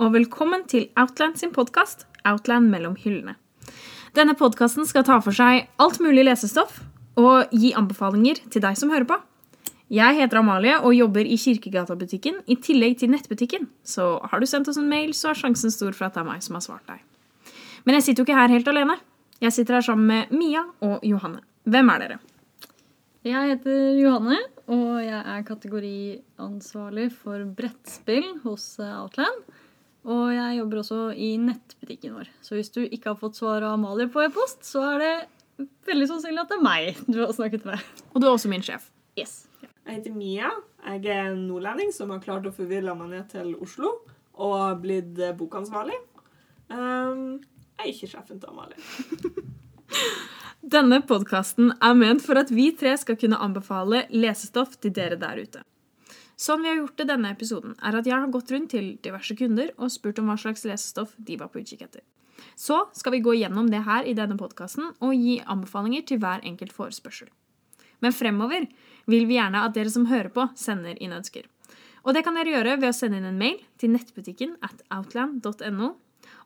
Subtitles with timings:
[0.00, 3.34] og velkommen til Outland sin podkast Outland mellom hyllene.
[4.16, 6.78] Denne podkasten skal ta for seg alt mulig lesestoff
[7.20, 9.18] og gi anbefalinger til deg som hører på.
[9.92, 13.68] Jeg heter Amalie og jobber i Kirkegata-butikken i tillegg til nettbutikken.
[13.84, 16.30] Så har du sendt oss en mail, så er sjansen stor for at det er
[16.30, 17.04] meg som har svart deg.
[17.84, 18.96] Men jeg sitter jo ikke her helt alene.
[19.42, 21.44] Jeg sitter her sammen med Mia og Johanne.
[21.68, 22.20] Hvem er dere?
[23.26, 24.38] Jeg heter Johanne,
[24.72, 29.44] og jeg er kategoriansvarlig for brettspill hos Outland.
[30.08, 32.30] Og jeg jobber også i nettbutikken vår.
[32.44, 36.08] Så hvis du ikke har fått svar av Amalie på e-post, så er det veldig
[36.08, 37.84] sannsynlig at det er meg du har snakket med.
[38.14, 38.88] Og du er også min sjef.
[39.20, 39.42] Yes.
[39.60, 40.50] Jeg heter Mia.
[40.86, 43.98] Jeg er en nordlending som har klart å forvirre meg ned til Oslo
[44.40, 45.98] og blitt bokansvarlig.
[46.70, 47.40] Um,
[47.76, 48.78] jeg er ikke sjefen til Amalie.
[50.60, 55.40] Denne podkasten er ment for at vi tre skal kunne anbefale lesestoff til dere der
[55.40, 55.64] ute.
[56.40, 59.34] Sånn vi har gjort det denne episoden, er at jeg har gått rundt til diverse
[59.36, 62.04] kunder og spurt om hva slags lesestoff de var på utkikk etter.
[62.56, 66.40] Så skal vi gå gjennom det her i denne podkasten og gi anbefalinger til hver
[66.48, 67.28] enkelt forespørsel.
[68.00, 68.64] Men fremover
[69.10, 71.44] vil vi gjerne at dere som hører på, sender inn ønsker.
[72.08, 75.90] Og det kan dere gjøre ved å sende inn en mail til nettbutikken at outland.no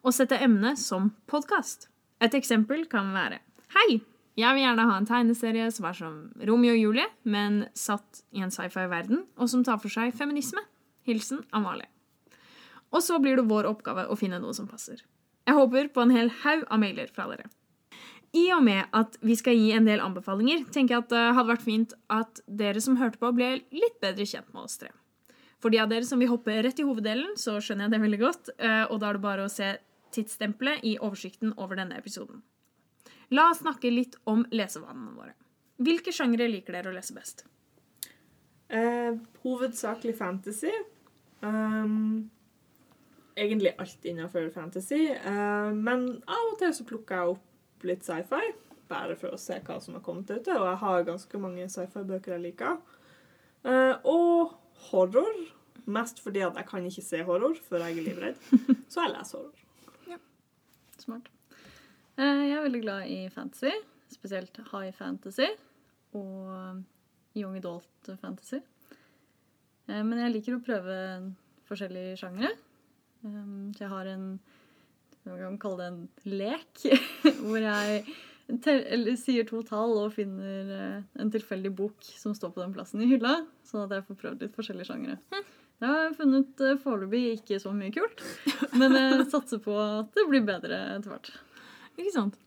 [0.02, 1.86] og sette emnet som podkast.
[2.18, 3.38] Et eksempel kan være
[3.78, 4.02] Hei!
[4.34, 8.42] Jeg vil gjerne ha en tegneserie som er som Romeo og Julie, men satt i
[8.42, 10.62] en sci-fi-verden, og som tar for seg feminisme.
[11.06, 11.86] Hilsen Amalie.
[12.94, 15.02] Og så blir det vår oppgave å finne noe som passer.
[15.44, 17.50] Jeg håper på en hel haug av mailer fra dere.
[18.34, 21.50] I og med at vi skal gi en del anbefalinger, tenker jeg at det hadde
[21.52, 24.90] vært fint at dere som hørte på, ble litt bedre kjent med oss tre.
[25.62, 28.20] For de av dere som vil hoppe rett i hoveddelen, så skjønner jeg det veldig
[28.24, 29.70] godt, eh, og da er det bare å se
[30.14, 32.42] tidsstempelet i oversikten over denne episoden.
[33.32, 35.34] La oss snakke litt om lesevanene våre.
[35.84, 37.44] Hvilke sjangre liker dere å lese best?
[38.68, 40.72] Eh, hovedsakelig fantasy.
[41.44, 42.30] Um,
[43.36, 45.08] egentlig alt innenfor fantasy.
[45.26, 48.54] Uh, men av og til så plukker jeg opp litt sci-fi,
[48.88, 50.54] bare for å se hva som har kommet ute.
[50.54, 52.80] Og jeg har ganske mange sci-fi-bøker jeg liker.
[53.64, 54.56] Uh, og
[54.90, 55.44] horror.
[55.84, 58.44] Mest fordi at jeg kan ikke se horror før jeg er livredd.
[58.92, 59.64] Så jeg leser horror.
[60.08, 60.20] Ja.
[61.02, 61.33] Smart.
[62.18, 63.72] Eh, Jeg er veldig glad i fantasy,
[64.12, 65.48] spesielt high fantasy
[66.14, 66.82] og
[67.34, 68.60] young adult fantasy.
[69.88, 70.98] Eh, Men jeg liker å prøve
[71.68, 72.54] forskjellige sjangere.
[73.24, 74.38] Um, Så jeg har en
[75.24, 76.82] hva kan man kalle det en lek,
[77.40, 78.04] hvor jeg
[79.16, 83.08] sier to tall og finner eh, en tilfeldig bok som står på den plassen i
[83.08, 85.16] hylla, sånn at jeg får prøvd litt forskjellige sjangere.
[85.80, 88.20] Jeg har funnet eh, foreløpig ikke så mye kult,
[88.76, 91.32] men jeg satser på at det blir bedre etter hvert.
[91.98, 92.40] Ikke sant?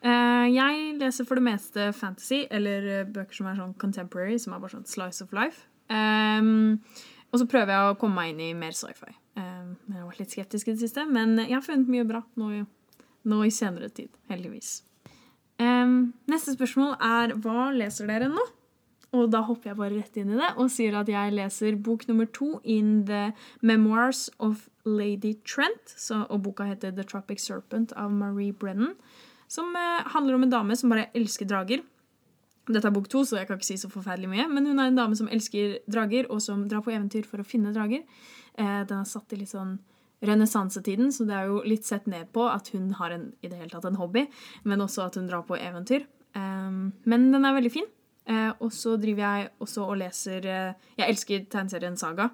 [0.00, 4.54] Eh, jeg leser for det meste fantasy, eller eh, bøker som er sånn contemporary, som
[4.54, 5.66] er bare sånn slice of life.
[5.88, 6.80] Um,
[7.32, 9.12] og så prøver jeg å komme meg inn i mer sci-fi.
[9.38, 12.24] Um, jeg har vært litt skeptisk i det siste, men jeg har funnet mye bra
[12.40, 12.64] nå
[13.28, 14.08] nå i senere tid.
[14.30, 14.78] Heldigvis.
[15.60, 18.44] Um, neste spørsmål er hva leser dere nå?
[19.16, 22.04] Og da hopper jeg bare rett inn i det og sier at jeg leser bok
[22.10, 23.30] nummer to in The
[23.64, 25.94] Memoirs of Lady Trent.
[25.96, 28.92] Så, og boka heter The Tropic Serpent av Marie Brennan.
[29.48, 31.84] Som eh, handler om en dame som bare elsker drager.
[32.68, 34.48] Dette er bok to, så jeg kan ikke si så forferdelig mye.
[34.52, 37.48] Men hun er en dame som elsker drager, og som drar på eventyr for å
[37.48, 38.04] finne drager.
[38.60, 39.78] Eh, den er satt i litt sånn
[40.28, 43.56] renessansetiden, så det er jo litt sett ned på at hun har en, i det
[43.56, 44.26] hele tatt en hobby,
[44.68, 46.08] men også at hun drar på eventyr.
[46.34, 47.86] Um, men den er veldig fin.
[48.28, 52.28] Eh, og så driver jeg også og leser eh, Jeg elsker tegneserien Saga,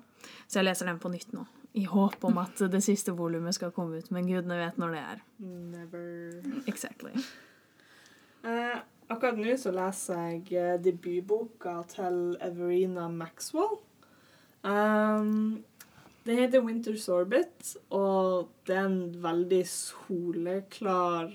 [0.49, 1.45] så jeg leser den på nytt nå.
[1.75, 5.03] I håp om at det siste volumet skal komme ut, men gudene vet når det
[5.03, 5.23] er.
[5.43, 6.43] Never.
[6.71, 7.15] Exactly.
[8.47, 8.77] Eh,
[9.11, 13.79] akkurat nå så leser jeg debutboka til Everina Maxwell.
[14.65, 15.65] Um,
[16.25, 21.35] det heter Winter's Orbit, og det er en veldig soleklar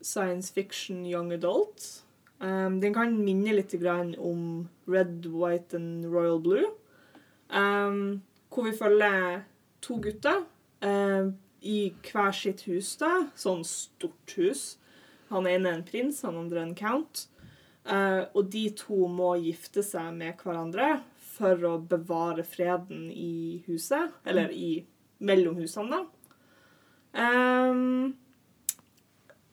[0.00, 2.04] science fiction young adult.
[2.38, 3.74] Um, den kan minne litt
[4.18, 6.70] om Red, White and Royal Blue.
[7.48, 9.42] Um, hvor vi følger
[9.82, 10.44] to gutter
[10.80, 13.28] um, i hver sitt hus, da.
[13.34, 14.78] Sånn stort hus.
[15.32, 17.26] Han ene er en prins, han andre en count.
[17.88, 21.00] Uh, og de to må gifte seg med hverandre
[21.38, 24.14] for å bevare freden i huset.
[24.28, 24.84] Eller i
[25.18, 26.04] mellom husene, da.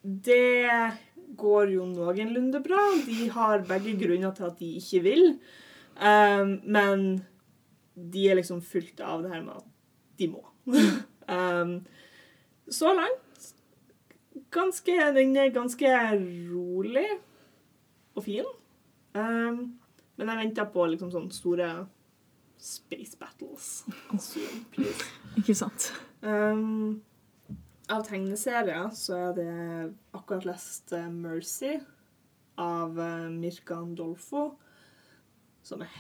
[0.06, 0.62] Det
[1.46, 2.82] går jo noenlunde bra.
[3.06, 5.26] De har begge grunner til at de ikke vil.
[5.96, 7.06] Um, men
[7.96, 9.70] de er liksom fylt av det her med at
[10.20, 10.44] de må.
[11.30, 11.78] um,
[12.80, 13.54] så langt
[14.56, 15.92] ganske, den er ganske
[16.52, 17.08] rolig
[18.16, 18.48] og fin.
[19.16, 19.76] Um,
[20.16, 21.70] men jeg venter på liksom sånne store
[22.62, 23.84] space battles.
[24.20, 24.64] Soon.
[25.38, 25.92] Ikke sant?
[26.24, 27.02] Um,
[27.92, 29.54] av tegneserier så er det
[30.16, 31.76] akkurat lest eh, Mercy
[32.62, 34.48] av eh, Mirka Andolfo,
[35.66, 35.92] som er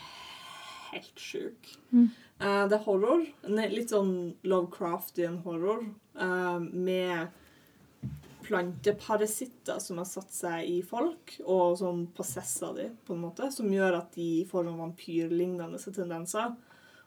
[0.91, 1.73] helt sjuk.
[1.91, 2.07] Mm.
[2.39, 3.25] Eh, det er horror.
[3.73, 4.15] Litt sånn
[4.47, 5.83] Lovecraftian horror
[6.15, 7.41] med
[8.45, 13.71] planteparasitter som har satt seg i folk, og sånn possesser de, på en måte, som
[13.73, 16.53] gjør at de får noen vampyrlignende tendenser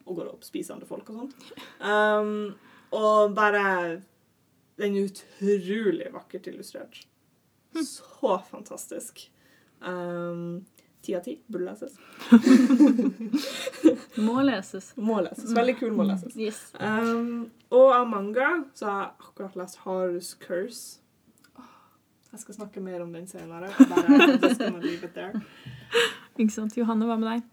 [0.08, 1.38] og går opp, spisende folk og sånt.
[1.78, 2.56] Um,
[2.96, 4.00] og bare
[4.78, 7.00] Den er utrolig vakkert illustrert.
[7.84, 9.30] Så fantastisk.
[9.80, 10.64] Um,
[11.02, 11.94] Ti av ti burde leses.
[14.26, 14.88] Må leses.
[14.98, 15.52] Må leses.
[15.54, 16.34] Veldig kul må leses.
[16.36, 16.58] Yes.
[16.82, 20.98] Um, og av manga så har jeg akkurat lest Harus Curse.
[22.32, 23.70] Jeg skal snakke mer om den senere.
[26.38, 26.74] Ikke sant?
[26.76, 27.46] Johanne, hva med deg?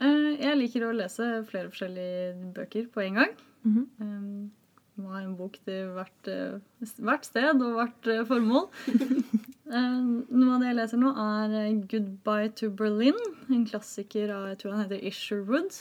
[0.00, 3.36] Uh, Jeg liker å lese flere forskjellige bøker på en gang.
[3.68, 3.84] Mhm.
[4.00, 4.50] Um,
[5.00, 6.58] Må ha en bok til hvert, eh,
[7.00, 8.68] hvert sted og hvert eh, formål.
[9.70, 9.98] Eh,
[10.34, 11.52] Noe av det jeg leser nå, er
[11.86, 13.20] 'Goodbye to Berlin'.
[13.54, 15.76] En klassiker av jeg tror han heter Isherwood.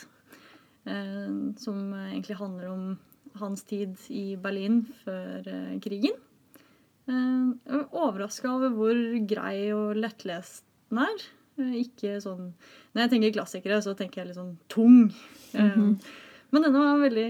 [1.57, 2.83] Som egentlig handler om
[3.41, 5.49] hans tid i Berlin før
[5.81, 6.21] krigen.
[7.09, 9.01] Jeg er overraska over hvor
[9.33, 10.61] grei og lettlest
[10.93, 11.25] den er.
[11.81, 12.53] Ikke sånn
[12.93, 15.09] Når jeg tenker klassikere, så tenker jeg litt sånn tung.
[15.57, 15.93] Mm -hmm.
[16.51, 17.29] Men denne var veldig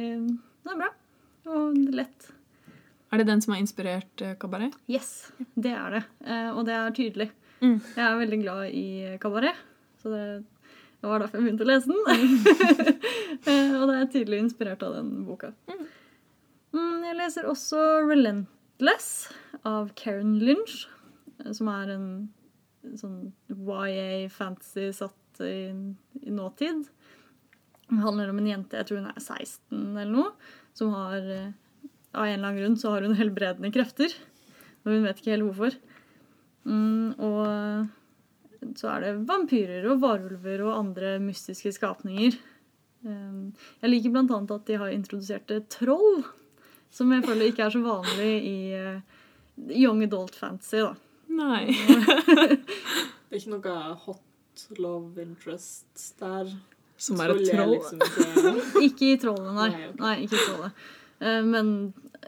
[0.65, 0.91] Den er bra.
[1.49, 2.29] Og lett.
[3.09, 4.75] Er det den som har inspirert eh, Kabaret?
[4.91, 6.03] Yes, det er det.
[6.25, 7.29] Eh, og det er tydelig.
[7.59, 7.79] Mm.
[7.95, 8.85] Jeg er veldig glad i
[9.19, 9.57] kabaret,
[9.99, 10.21] så det,
[11.03, 13.05] var derfor jeg begynte å lese den.
[13.47, 15.53] Eh, og det er tydelig inspirert av den boka.
[16.75, 19.29] Mm, jeg leser også 'Relentless'
[19.63, 20.89] av Karen Lynch,
[21.55, 22.09] som er en
[22.99, 25.71] sånn YA-fantasy satt i,
[26.19, 26.83] i nåtid.
[27.87, 30.33] Det handler om en jente, jeg tror hun er 16 eller noe,
[30.79, 31.49] som har eh,
[32.09, 34.13] Av en eller annen grunn så har hun helbredende krefter.
[34.81, 35.75] Og hun vet ikke helt hvorfor.
[36.65, 42.35] Mm, og så er det vampyrer og varulver og andre mystiske skapninger.
[43.05, 46.23] Um, jeg liker annet at de har introdusert eh, troll,
[46.91, 49.19] som jeg føler ikke er så vanlig i eh,
[49.77, 50.81] young adult fantasy.
[50.81, 50.95] da.
[51.29, 51.69] Nei.
[53.29, 53.77] Det er ikke noe
[54.07, 56.51] hot love interest der.
[56.99, 59.69] Som er et Troll liksom ikke Ikke i trollet, nei.
[60.01, 60.85] Nei, ikke i trollet.
[61.23, 61.71] Eh, Men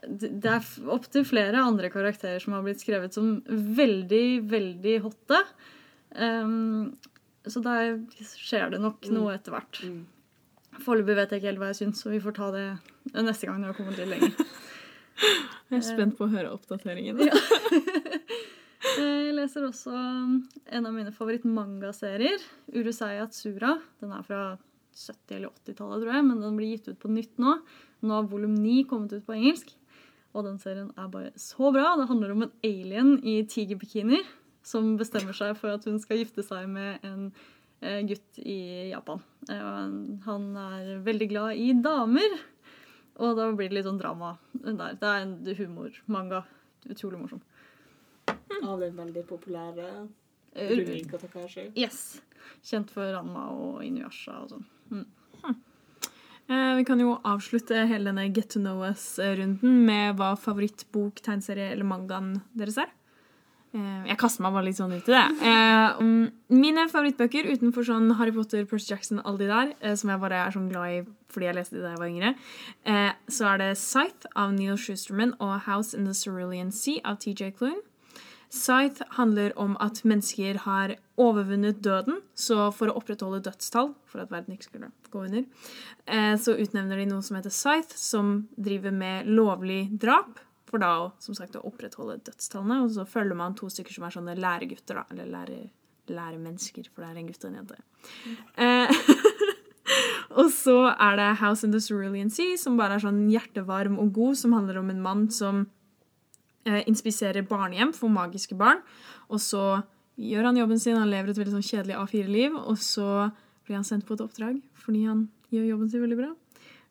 [0.08, 5.42] det er opptil flere andre karakterer som har blitt skrevet som veldig, veldig hotte.
[6.16, 6.96] Um,
[7.46, 7.76] så da
[8.32, 9.14] skjer det nok Mm.
[9.20, 9.82] noe etter hvert.
[9.84, 10.02] Mm.
[10.86, 12.66] Foreløpig vet jeg ikke helt hva jeg syns, så vi får ta det
[13.14, 14.32] neste gang når jeg kommer til lenger.
[15.72, 17.20] Jeg er spent på å høre oppdateringen.
[17.22, 17.36] Ja.
[18.98, 22.42] Jeg leser også en av mine favorittmangaserier,
[22.76, 23.76] Urusei Atsura.
[24.02, 24.42] Den er fra
[24.98, 27.56] 70- eller 80-tallet, tror jeg, men den blir gitt ut på nytt nå.
[28.04, 29.72] Nå har volum 9 kommet ut på engelsk.
[30.32, 31.94] Og den serien er bare så bra.
[32.00, 34.22] Det handler om en alien i tigerbikini
[34.64, 37.28] som bestemmer seg for at hun skal gifte seg med en
[37.82, 39.24] eh, gutt i Japan.
[39.50, 39.86] Eh,
[40.28, 42.38] Han er veldig glad i damer.
[43.22, 44.96] Og da blir det litt sånn drama der.
[45.00, 46.46] Det er en humormanga.
[46.90, 47.42] Utrolig morsom.
[48.64, 49.88] Av den veldig populære
[50.56, 51.72] Eh, Rumika Takashi.
[51.76, 52.22] Yes.
[52.64, 54.66] Kjent for Ranma og Inuyasha og sånn.
[56.52, 61.70] Eh, vi kan jo avslutte hele denne Get to know us-runden med hva favorittbok, tegneserie
[61.72, 62.90] eller mangaen deres er.
[63.72, 65.22] Eh, jeg kaster meg bare litt sånn ut i det.
[65.48, 70.12] Eh, um, mine favorittbøker utenfor sånn Harry Potter, Percy Jackson, alle de der, eh, som
[70.12, 71.00] jeg bare er sånn glad i
[71.32, 72.34] fordi jeg leste de da jeg var yngre,
[72.84, 77.22] eh, så er det Scythe av Neil Schusterman og House in the Cerulean Sea av
[77.24, 77.80] TJ Klune.
[78.52, 84.34] Scythe handler om at mennesker har overvunnet døden, så for å opprettholde dødstall, for at
[84.34, 85.46] verden ikke skulle gå under,
[86.06, 90.92] eh, så utnevner de noe som heter Scythe, som driver med lovlig drap, for da
[91.00, 94.36] å, som sagt, å opprettholde dødstallene, og så følger man to stykker som er sånne
[94.36, 95.64] læregutter, da, eller lære,
[96.12, 97.80] læremennesker, for det er en gutt og en jente.
[98.28, 98.96] Mm.
[100.44, 104.12] og så er det House in the Cerulean Sea, som bare er sånn hjertevarm og
[104.12, 105.70] god, som handler om en mann som
[106.66, 108.82] eh, inspiserer barnehjem for magiske barn.
[109.30, 109.82] Og så
[110.22, 113.10] gjør han jobben sin, han lever et veldig sånn kjedelig A4-liv, og så
[113.66, 116.32] blir han sendt på et oppdrag fordi han gjør jobben sin veldig bra.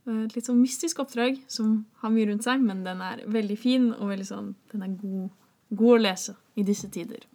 [0.07, 3.59] Eh, Et litt sånn mystisk oppdrag som har mye rundt seg, men den er veldig
[3.59, 5.29] fin og veldig sånn, den er god,
[5.71, 7.27] god å lese i disse tider.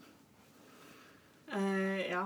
[1.53, 2.25] Uh, ja.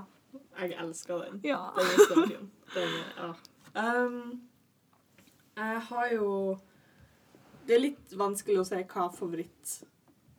[0.60, 1.40] Jeg elsker den.
[1.44, 1.60] Ja.
[1.76, 2.48] Den så fin.
[2.74, 3.28] Den, ja.
[3.74, 4.40] Um,
[5.56, 6.58] jeg har jo
[7.66, 9.06] Det er litt vanskelig å si hva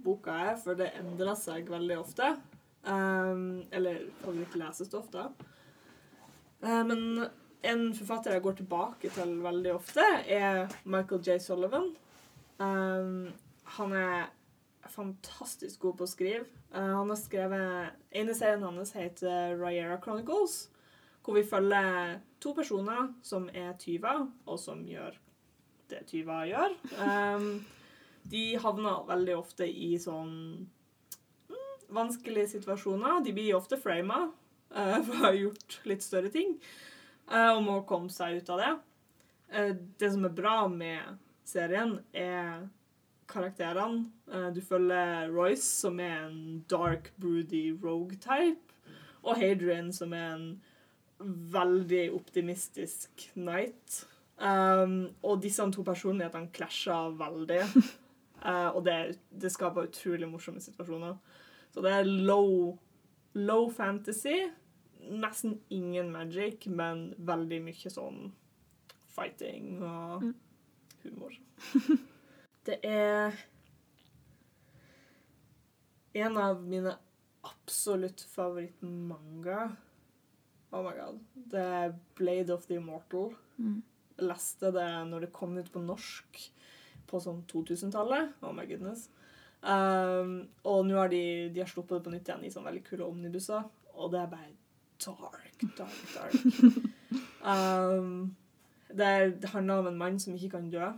[0.02, 2.36] favorittboka er, for det endrer seg veldig ofte.
[2.84, 5.46] Um, eller favorittlesestoff, ofte.
[6.62, 7.28] Eh, men
[7.64, 11.40] en forfatter jeg går tilbake til veldig ofte, er Michael J.
[11.40, 11.96] Sullivan.
[12.60, 13.32] Um,
[13.78, 14.32] han er
[14.90, 16.46] fantastisk god på å skrive.
[16.74, 20.70] Uh, han har skrevet En av serien hans heter Riera Chronicles,
[21.24, 25.18] hvor vi følger to personer som er tyver, og som gjør
[25.92, 26.76] det tyver gjør.
[26.98, 27.62] Um,
[28.30, 30.34] de havner veldig ofte i sånn
[31.52, 33.22] mm, vanskelige situasjoner.
[33.26, 36.56] De blir ofte frama uh, for å ha gjort litt større ting,
[37.32, 38.72] uh, og må komme seg ut av det.
[39.52, 42.68] Uh, det som er bra med serien, er
[43.32, 44.10] karakterene.
[44.52, 48.76] Du følger Royce, som er en dark, broody rogue-type,
[49.24, 50.48] og Hadrian, som er en
[51.54, 54.02] veldig optimistisk knight.
[54.42, 57.62] Um, og disse to personlighetene klasjer veldig.
[58.46, 58.96] uh, og det,
[59.30, 61.18] det, skaper utrolig morsomme situasjoner.
[61.74, 62.78] Så det er low,
[63.34, 64.38] low fantasy.
[65.12, 68.32] Nesten ingen magic, men veldig mye sånn
[69.12, 70.34] fighting og mm.
[71.04, 71.38] humor.
[72.68, 73.40] det er
[76.22, 76.98] en av mine
[77.48, 79.72] absolutt favorittmanga.
[80.72, 81.24] Oh my god.
[81.34, 83.34] Det er Blade of the Immortal.
[83.58, 83.82] Mm
[84.22, 86.42] leste det når det kom ut på norsk
[87.12, 88.38] på sånn 2000-tallet.
[88.46, 89.10] Oh my goodness.
[89.62, 92.86] Um, og nå har de, de har sluppet det på nytt igjen i sånne veldig
[92.88, 94.54] kule omnibusser, og det er bare
[95.06, 96.38] dark, dark, dark.
[97.46, 98.32] Um,
[98.98, 100.90] det, er, det handler om en mann som ikke kan dø,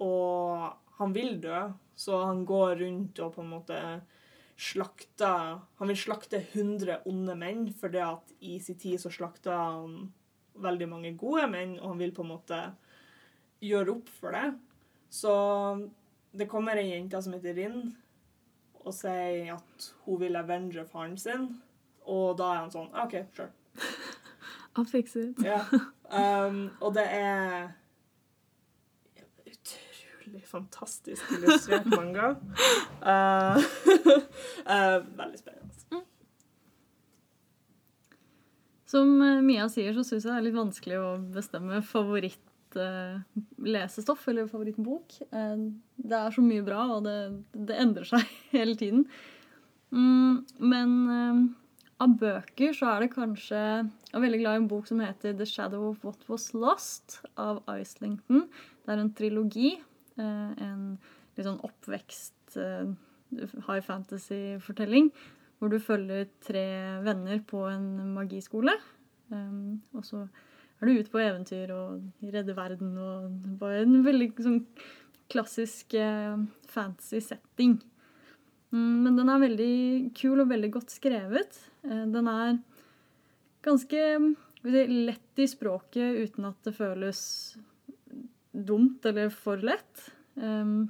[0.00, 1.66] og han vil dø,
[1.96, 3.82] så han går rundt og på en måte
[4.60, 9.56] slakter Han vil slakte 100 onde menn, for det at i sin tid så slakta
[9.56, 10.10] han
[10.60, 12.58] veldig mange gode menn, og han vil på en måte
[13.64, 14.50] gjøre opp for det.
[15.10, 15.32] Så
[16.30, 17.90] det kommer ei jente som heter Rinn,
[18.80, 21.48] og sier at hun vil avenge faren sin.
[22.06, 23.50] Og da er han sånn OK, sure.
[24.76, 25.42] I'll fix it.
[25.44, 25.64] ja.
[26.10, 27.72] Um, og det er
[29.46, 32.32] utrolig fantastisk illustrert manga.
[33.02, 33.58] Uh,
[34.72, 35.70] uh, veldig spennende.
[38.90, 43.20] Som eh, Mia sier, så syns jeg det er litt vanskelig å bestemme favorittlesstoff eh,
[43.64, 45.16] eller favorittbok.
[45.30, 45.62] Eh,
[45.96, 47.16] det er så mye bra, og det,
[47.54, 49.06] det endrer seg hele tiden.
[49.90, 50.92] Mm, men
[52.00, 55.34] av bøker så er det kanskje Jeg er veldig glad i en bok som heter
[55.34, 58.46] 'The Shadow of What Was Lost' av Islington.
[58.84, 59.72] Det er en trilogi.
[60.20, 60.84] En
[61.34, 62.54] litt sånn oppvekst
[63.66, 65.10] high fantasy-fortelling
[65.58, 66.64] hvor du følger tre
[67.04, 68.72] venner på en magiskole.
[69.30, 70.24] Og så
[70.80, 74.60] er du ute på eventyr og redder verden og bare en veldig sånn
[75.30, 77.78] klassisk uh, fantasy setting.
[78.72, 79.74] Um, men den er veldig
[80.18, 81.58] kul og veldig godt skrevet.
[81.84, 82.54] Uh, den er
[83.64, 84.06] ganske
[84.64, 87.20] si, lett i språket uten at det føles
[88.50, 90.08] dumt eller for lett.
[90.34, 90.88] Um,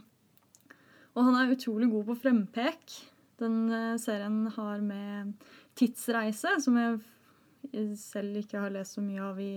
[1.16, 3.00] og han er utrolig god på frempek.
[3.40, 5.32] Den eh, serien har med
[5.78, 9.54] tidsreise, som jeg selv ikke har lest så mye av i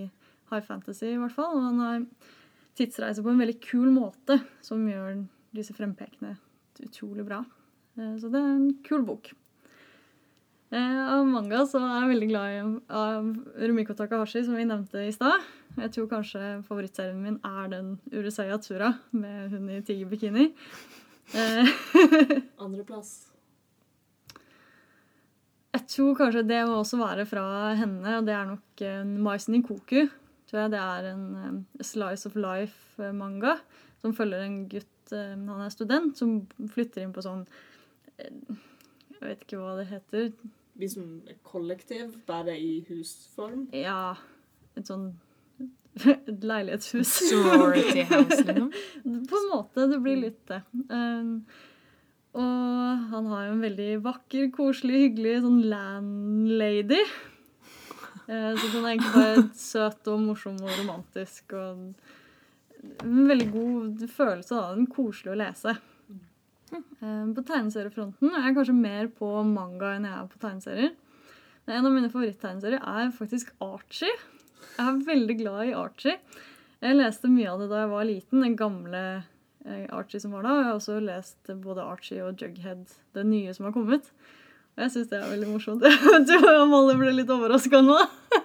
[0.51, 1.55] high fantasy, i hvert fall.
[1.57, 2.07] Og han har
[2.77, 5.23] tidsreise på en veldig kul måte, som gjør
[5.53, 6.35] disse frempekene
[6.81, 7.43] utrolig bra.
[7.97, 9.31] Eh, så det er en kul bok.
[10.73, 12.62] Eh, av manga så er jeg veldig glad i
[12.97, 13.27] av
[13.62, 15.43] Rumiko Takahashi, som vi nevnte i stad.
[15.77, 18.93] Jeg tror kanskje favorittserien min er den Urusei Tura.
[19.12, 20.51] med hun i tigerbikini.
[22.63, 23.29] Andreplass.
[25.73, 29.63] Jeg tror kanskje det må også være fra henne, og det er nok en Maisen
[29.65, 30.05] Koku.
[30.53, 33.55] Tror jeg det er en um, Slice of Life-manga
[34.03, 36.43] som følger en gutt um, Han er student, som
[36.75, 37.41] flytter inn på sånn
[38.22, 38.60] uh,
[39.15, 40.29] Jeg vet ikke hva det heter.
[40.77, 43.65] Liksom et kollektiv, bare i husform?
[43.74, 44.13] Ja.
[44.77, 45.15] Et sånn
[46.05, 47.17] et leilighetshus.
[47.31, 48.69] Sorority house, liksom?
[49.33, 49.89] på en måte.
[49.89, 50.62] Det blir litt det.
[50.93, 51.39] Um,
[52.38, 57.01] og han har jo en veldig vakker, koselig, hyggelig sånn landlady.
[58.27, 61.56] Eh, så den er egentlig bare søt og morsom og romantisk.
[61.58, 64.88] Og en veldig god følelse av den.
[64.92, 65.75] Koselig å lese.
[66.74, 70.96] Eh, på tegneseriefronten er jeg kanskje mer på manga enn jeg er på tegneserier.
[71.63, 74.12] En av mine favoritttegneserier er faktisk Archie.
[74.74, 76.18] Jeg er veldig glad i Archie.
[76.84, 78.44] Jeg leste mye av det da jeg var liten.
[78.44, 79.03] Den gamle
[79.65, 80.56] Eh, Archie som var da.
[80.58, 84.10] Jeg har også lest både Archie og Jughead, det nye som har kommet.
[84.74, 85.84] Jeg syns det er veldig morsomt.
[86.30, 87.98] Jeg og Amalie ble litt overraska nå.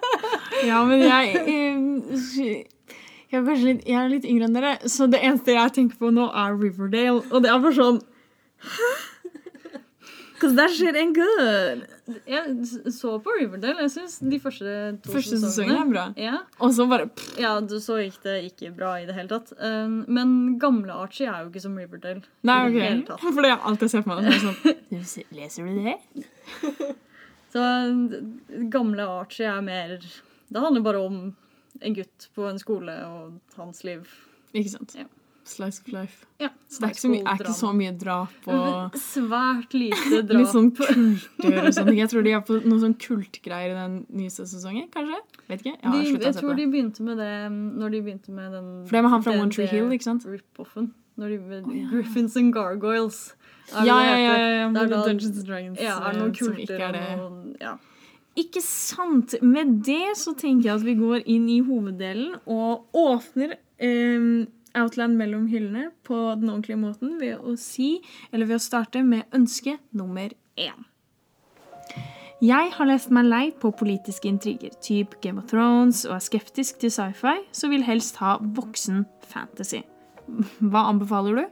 [0.69, 2.59] ja, men jeg, jeg,
[3.31, 6.11] jeg, er litt, jeg er litt yngre enn dere, så det eneste jeg tenker på
[6.13, 7.23] nå, er Riverdale.
[7.31, 8.03] Og det er bare sånn
[8.59, 8.91] Hæ?
[10.39, 11.81] Because that shit ain't good.
[12.25, 13.81] Jeg så på Riverdale.
[13.83, 16.05] Jeg syns de første to Første sesongen sesongene er bra.
[16.15, 19.27] Ja, Og så bare pff, ja, du- så gikk det ikke bra i det hele
[19.33, 19.51] tatt.
[19.59, 22.23] Um, men gamle Archie er jo ikke som Riverdale.
[22.47, 23.11] Nei, OK.
[23.19, 24.31] For det har jeg ser for meg.
[24.31, 24.79] Er sånn,
[25.35, 25.97] Leser du det?
[27.53, 27.61] Så
[28.69, 31.35] gamle Archie er mer Det handler bare om
[31.81, 34.07] en gutt på en skole og hans liv.
[34.53, 34.95] Ikke sant?
[34.97, 35.05] Ja.
[35.49, 36.25] Slice of life.
[36.39, 40.21] Ja, Så det er ikke så mye, er ikke så mye drap og Svært lite
[40.29, 40.37] drap.
[40.37, 41.89] litt sånn kulter og sånn.
[41.97, 45.19] Jeg tror de er på noen sånn kultgreier i den nyeste sesongen, kanskje?
[45.49, 45.73] Vet ikke.
[45.75, 48.53] Jeg har de, jeg se tror de begynte med det mm, når de begynte med
[48.55, 50.29] den For det med han fra One Tree Hill, ikke sant?
[50.29, 50.91] Rip-offen.
[51.19, 51.89] Når de oh, ja.
[51.91, 53.33] Griffins and Gargoyles.
[53.73, 54.15] Ja, ja, ja.
[54.15, 54.67] ja, ja.
[54.71, 55.81] Det er da- Dungeons and Dragons.
[55.83, 57.07] Ja, er det noen kulter, som ikke er det.
[57.19, 57.73] noen Ja.
[58.39, 59.33] Ikke sant?
[59.43, 64.45] Med det så tenker jeg at vi går inn i hoveddelen og åpner eh,
[64.77, 67.99] Outland mellom hyllene på den ordentlige måten ved å si,
[68.31, 70.85] eller ved å starte med ønske nummer én.
[72.39, 76.79] Jeg har lest meg lei på politiske intriger, typ Game of Thrones, og er skeptisk
[76.79, 79.81] til sci-fi, så vil helst ha voksen fantasy.
[80.63, 81.45] Hva anbefaler du?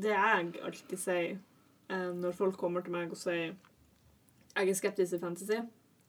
[0.00, 5.14] Det jeg alltid sier eh, når folk kommer til meg og sier jeg er skeptisk
[5.14, 5.60] til fantasy,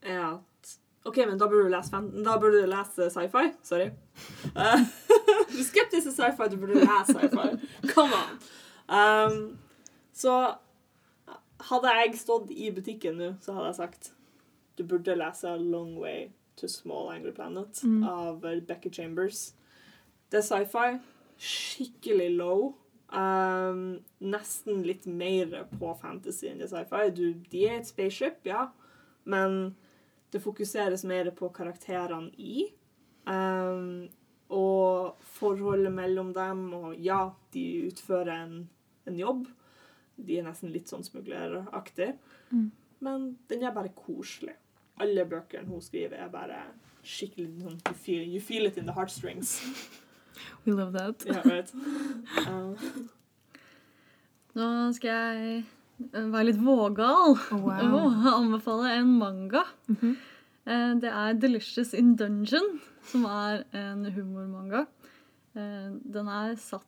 [0.02, 0.72] er at
[1.06, 3.48] OK, men da burde du lese, da burde du lese sci-fi.
[3.66, 3.88] Sorry.
[4.56, 4.84] Uh,
[5.52, 7.94] du er skeptisk til sci-fi, du burde lese sci-fi.
[7.94, 8.36] Come on.
[8.92, 9.40] Um,
[10.14, 10.36] så
[11.72, 14.12] hadde jeg stått i butikken nå, så hadde jeg sagt
[14.78, 18.04] du burde lese Long Way to Small Angry Planet Mm.
[18.08, 19.54] av Becky Chambers.
[20.32, 21.00] Det er sci-fi.
[21.42, 22.76] Skikkelig low.
[23.12, 27.10] Um, nesten litt mer på fantasy enn det sci-fi.
[27.52, 28.68] De er et spaceship, ja,
[29.26, 29.76] men
[30.32, 32.68] det fokuseres mer på karakterene i.
[33.28, 34.10] Um,
[34.52, 38.56] og forholdet mellom dem, og ja, de utfører en,
[39.08, 39.46] en jobb.
[40.22, 42.12] De er nesten litt sånn smugleraktig.
[42.52, 42.68] Mm.
[43.02, 44.58] Men den er bare koselig.
[45.02, 46.60] Alle bøkene hun skriver, er bare
[47.02, 49.56] skikkelig sånn you feel, you feel it in the heartstrings.
[50.66, 51.26] We love that.
[51.26, 51.72] Ja, right.
[52.48, 52.76] Um,
[54.54, 55.64] Nå skal jeg
[56.14, 57.98] være litt vågal wow.
[57.98, 59.66] og anbefale en manga.
[59.88, 60.16] Mm -hmm.
[61.02, 64.86] Det er Delicious in Dungeon, som er en humormanga.
[65.56, 66.86] Eh, Den er satt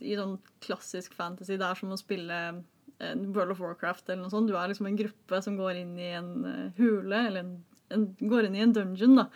[0.00, 1.56] i sånn klassisk fantasy.
[1.56, 2.64] Det er som å spille
[2.98, 4.50] World of Warcraft eller noe sånt.
[4.50, 7.56] Du er liksom en gruppe som går inn i en eh, hule, eller en,
[7.94, 9.28] en, går inn i en dungeon, da.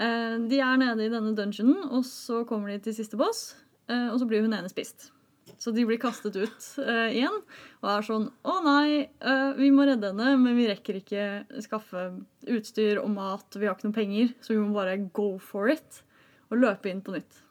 [0.00, 3.50] Eh, De er nede i denne dungeonen, og så kommer de til siste boss,
[3.90, 5.10] eh, og så blir hun ene spist.
[5.58, 7.40] Så de blir kastet ut uh, igjen
[7.80, 11.26] og er sånn Å nei, uh, vi må redde henne, men vi rekker ikke
[11.64, 12.10] skaffe
[12.50, 13.48] utstyr og mat.
[13.56, 16.02] Vi har ikke noen penger, så vi må bare go for it
[16.50, 17.44] og løpe inn på nytt.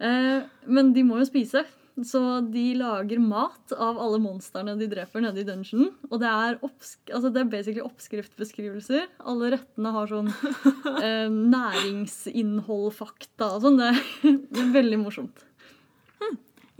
[0.00, 1.66] Uh, men de må jo spise,
[2.06, 5.90] så de lager mat av alle monstrene de dreper nede i dungeonen.
[6.08, 9.10] Og det er, altså det er basically oppskriftbeskrivelser.
[9.28, 10.32] Alle rettene har sånn
[11.52, 13.78] næringsinnhold, fakta og sånn.
[13.82, 13.92] Det,
[14.48, 15.44] det er veldig morsomt.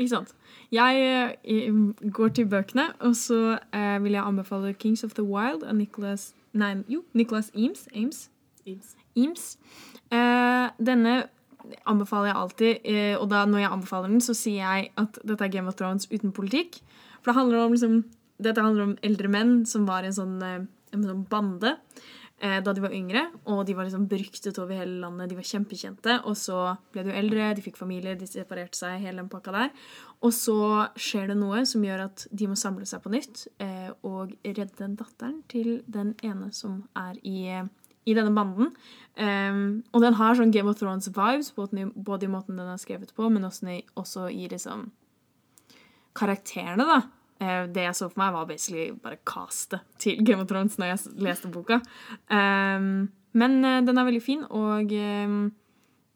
[0.01, 0.35] Ikke sant.
[0.73, 5.67] Jeg jeg går til bøkene, og så eh, vil jeg anbefale 'Kings of the Wild'
[5.69, 7.89] av Nicholas Nei, jo, Nicholas Eames.
[7.95, 8.31] Ames.
[8.67, 8.97] Eames.
[9.17, 9.59] Eames.
[10.11, 11.29] Eh, denne
[11.87, 15.45] anbefaler jeg alltid, eh, og da når jeg anbefaler den, så sier jeg at dette
[15.45, 16.81] er Game of Thrones uten politikk.
[17.21, 18.05] For det handler om liksom
[18.41, 20.63] Dette handler om eldre menn som var i en sånn, eh,
[20.97, 23.27] en sånn bande eh, da de var yngre.
[23.53, 25.29] Og de var liksom beryktet over hele landet.
[25.29, 26.15] De var kjempekjente.
[26.25, 29.53] Og så ble de jo eldre, de fikk familie, de separerte seg, hele den pakka
[29.57, 29.75] der.
[30.21, 30.61] Og så
[31.01, 34.91] skjer det noe som gjør at de må samle seg på nytt eh, og redde
[35.01, 37.61] datteren til den ene som er i,
[38.05, 38.75] i denne banden.
[39.17, 43.29] Um, og den har sånn Game of Thrones-vibes, både i måten den er skrevet på,
[43.33, 44.91] men også i, også i liksom
[46.17, 47.01] karakterene, da.
[47.41, 50.93] Eh, det jeg så for meg, var basically bare castet til Game of Thrones når
[50.93, 51.81] jeg leste boka.
[52.29, 55.39] Um, men eh, den er veldig fin, og um,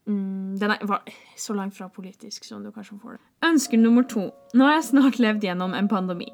[0.04, 1.08] mm, den er, var
[1.40, 3.22] så langt fra politisk som du kanskje får det.
[3.48, 4.28] Ønsker nummer to.
[4.52, 6.28] Nå har jeg snart levd gjennom en pandemi.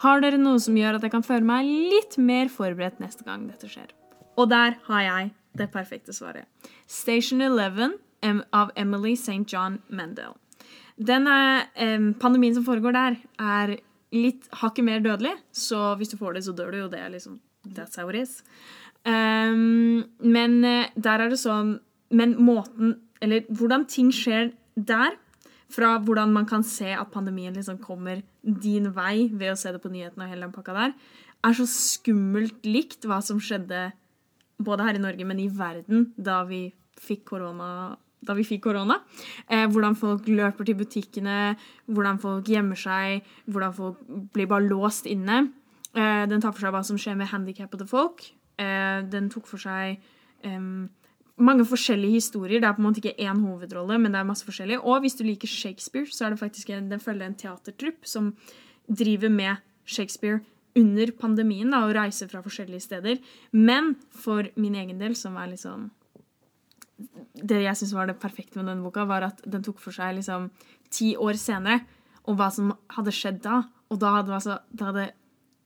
[0.00, 3.44] Har dere noe som gjør at jeg kan føle meg litt mer forberedt neste gang
[3.50, 3.92] dette skjer?
[4.40, 6.48] Og der har jeg det perfekte svaret.
[6.88, 7.98] Station Eleven
[8.56, 9.44] av Emily St.
[9.50, 10.32] John Mendel.
[11.00, 13.76] Den er, em, pandemien som foregår der, er
[14.14, 15.36] litt hakket mer dødelig.
[15.52, 16.90] Så hvis du får det, så dør du jo.
[16.92, 17.38] Det er liksom
[17.76, 18.42] That's how it is.
[19.04, 21.78] Um, men eh, der er det sånn
[22.12, 25.14] Men måten Eller hvordan ting skjer der,
[25.72, 29.80] fra hvordan man kan se at pandemien liksom kommer din vei ved å se det
[29.82, 30.94] på nyhetene og hele den pakka der,
[31.44, 33.90] er så skummelt likt hva som skjedde
[34.60, 36.62] både her i Norge, men i verden, da vi
[37.00, 39.00] fikk korona da vi fikk korona.
[39.48, 41.56] Eh, hvordan folk løper til butikkene,
[41.88, 44.00] hvordan folk gjemmer seg, hvordan folk
[44.34, 45.46] blir bare låst inne.
[45.94, 48.26] Eh, den tar for seg hva som skjer med handikappede folk.
[48.60, 50.00] Eh, den tok for seg
[51.40, 52.60] mange forskjellige historier.
[52.60, 54.80] Det er på en måte ikke én hovedrolle, men det er masse forskjellige.
[54.84, 58.34] Og hvis du liker Shakespeare, så er det faktisk en, den følger en teatertrupp som
[58.88, 60.40] driver med Shakespeare
[60.76, 63.18] under pandemien da, og reiser fra forskjellige steder.
[63.52, 65.90] Men for min egen del, som er litt sånn
[67.34, 70.18] Det jeg syns var det perfekte med denne boka, var at den tok for seg
[70.18, 70.50] liksom
[70.92, 71.84] ti år senere,
[72.28, 73.62] og hva som hadde skjedd da.
[73.90, 75.08] Og da hadde, altså, da hadde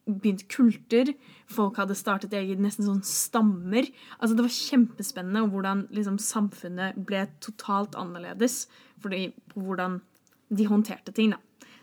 [0.04, 1.12] begynt kulter.
[1.50, 3.88] Folk hadde startet eget nesten sånn stammer.
[4.18, 8.64] Altså Det var kjempespennende hvordan liksom, samfunnet ble totalt annerledes
[9.02, 9.98] fordi, på hvordan
[10.54, 11.34] de håndterte ting.
[11.34, 11.40] da.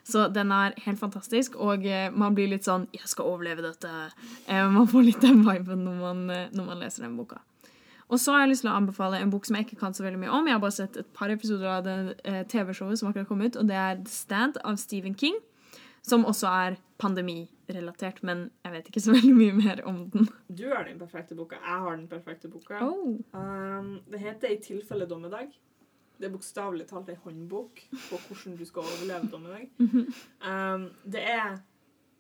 [0.08, 4.12] Så den er helt fantastisk, og eh, man blir litt sånn 'Jeg skal overleve dette'.
[4.48, 7.38] Eh, man får litt den viben når man, eh, når man leser den boka.
[8.12, 10.04] Og så har jeg lyst til å anbefale en bok som jeg ikke kan så
[10.04, 10.48] veldig mye om.
[10.50, 11.96] Jeg har bare sett et par episoder av det
[12.28, 15.40] eh, TV-showet som akkurat kom ut, og det er The Stand av Stephen King.
[16.04, 20.28] Som også er pandemirelatert, men jeg vet ikke så veldig mye mer om den.
[20.50, 21.62] Du har den perfekte boka.
[21.62, 22.82] Jeg har den perfekte boka.
[22.84, 23.20] Oh.
[23.32, 25.54] Um, det heter I tilfelle dommedag.
[26.20, 29.72] Det er bokstavelig talt ei håndbok på hvordan du skal overleve dommedag.
[30.46, 31.62] Um, det er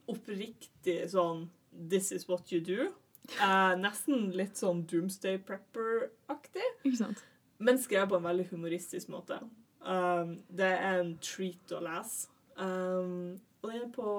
[0.10, 2.90] oppriktig sånn This is what you do.
[3.30, 7.24] Eh, nesten litt sånn Doomsday Prepper-aktig, Ikke sant?
[7.62, 9.38] men skrevet på en veldig humoristisk måte.
[9.82, 12.30] Um, det er en treat å lese.
[12.58, 14.16] Um, og den er på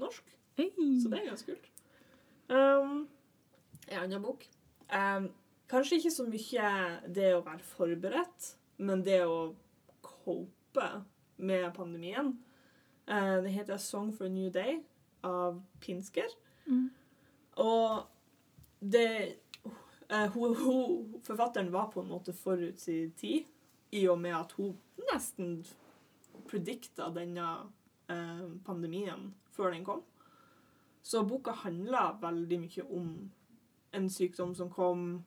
[0.00, 0.30] norsk.
[0.56, 0.70] Hey.
[1.00, 1.70] Så det er ganske kult.
[2.48, 3.06] Um,
[3.88, 4.46] en annen bok.
[4.92, 5.28] Um,
[5.68, 6.70] kanskje ikke så mye
[7.16, 9.54] det å være forberedt, men det å
[10.04, 10.88] cope
[11.36, 12.34] med pandemien.
[13.08, 14.78] Uh, det heter A Song for a New Day
[15.24, 16.30] av Pinsker.
[16.68, 16.88] Mm.
[17.60, 18.04] Og
[18.92, 19.36] det
[20.12, 23.50] uh, hun, hun, Forfatteren var på en måte forut sin tid,
[23.94, 24.74] i og med at hun
[25.12, 25.60] nesten
[26.50, 27.46] predikta denne
[28.10, 30.02] uh, pandemien før den kom.
[31.04, 33.08] Så boka handla veldig mye om
[33.94, 35.22] en sykdom som kom,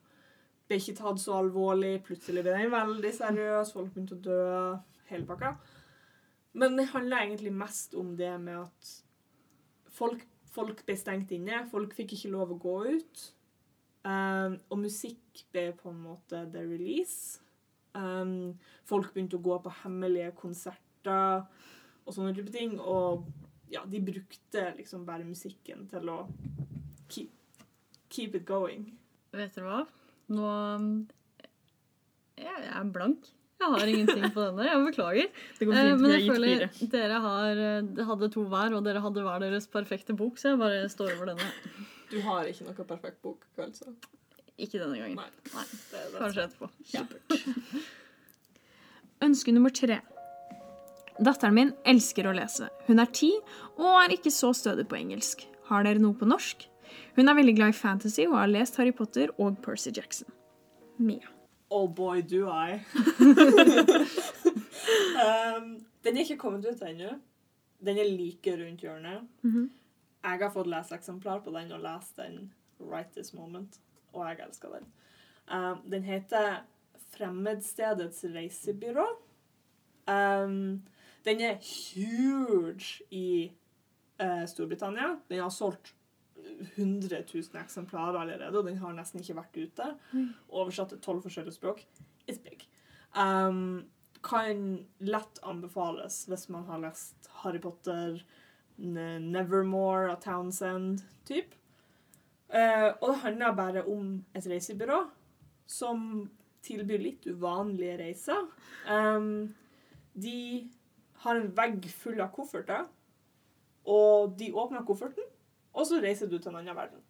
[0.67, 4.47] ble ikke tatt så alvorlig, plutselig ble den veldig seriøs, folk begynte å dø,
[5.11, 5.53] hele pakka.
[6.57, 8.91] Men det handla egentlig mest om det med at
[9.93, 13.27] folk, folk ble stengt inne, folk fikk ikke lov å gå ut.
[14.07, 17.41] Um, og musikk ble på en måte the release.
[17.97, 18.53] Um,
[18.87, 21.43] folk begynte å gå på hemmelige konserter
[22.05, 22.77] og sånne type ting.
[22.79, 23.25] Og
[23.73, 26.21] ja, de brukte liksom bare musikken til å
[27.11, 27.33] keep,
[28.13, 28.93] keep it going.
[29.35, 29.81] Vet dere hva?
[30.31, 30.53] Nå
[32.37, 33.27] jeg, jeg er blank.
[33.57, 34.65] Jeg har ingenting på denne.
[34.69, 35.29] Jeg beklager.
[35.57, 36.01] Det går Eh, fint.
[36.01, 39.65] men vi jeg føler dere har, eh, hadde to hver, og dere hadde hver deres
[39.67, 41.47] perfekte bok, så jeg bare står over denne.
[42.11, 43.93] Du har ikke noe perfekt bok, så
[44.57, 45.15] Ikke denne gangen.
[45.17, 45.29] Nei.
[45.53, 45.65] Nei.
[45.91, 46.19] Det det.
[46.21, 46.67] Kanskje etterpå.
[49.27, 49.99] Ønske nummer tre.
[51.17, 52.69] Datteren min elsker å lese.
[52.87, 53.31] Hun er ti
[53.77, 55.47] og er ikke så stødig på engelsk.
[55.69, 56.67] Har dere noe på norsk?
[57.17, 60.29] Hun er veldig glad i fantasy og har lest Harry Potter og Percy Jackson.
[60.97, 61.27] Mia.
[61.69, 62.79] Oh boy, do I.
[65.25, 65.65] um,
[66.05, 67.17] den er ikke kommet ut ennå.
[67.83, 69.25] Den er like rundt hjørnet.
[69.43, 69.67] Mhm.
[70.27, 72.49] Jeg har fått lese eksemplar på den og lest den
[72.83, 73.79] right this moment,
[74.11, 74.89] og jeg elsker den.
[75.47, 76.65] Um, den heter
[77.13, 79.05] Fremmedstedets reisebyrå.
[80.07, 80.83] Um,
[81.23, 83.51] den er huge i
[84.19, 85.15] uh, Storbritannia.
[85.29, 85.93] Den har solgt
[86.75, 89.91] 100 000 eksemplarer allerede, og den har nesten ikke vært ute.
[90.49, 91.85] Oversatt til tolv forskjellige språk.
[92.27, 92.67] It's big.
[93.15, 93.87] Um,
[94.23, 98.19] kan lett anbefales hvis man har lest Harry Potter,
[98.77, 101.55] Nevermore av Townsend typ.
[102.49, 105.01] Eh, og det handler bare om et reisebyrå
[105.67, 106.27] som
[106.63, 108.45] tilbyr litt uvanlige reiser.
[108.87, 109.55] Um,
[110.15, 110.67] de
[111.23, 112.85] har en vegg full av kofferter,
[113.87, 115.27] og de åpner kofferten,
[115.73, 117.03] og så reiser du til en annen verden.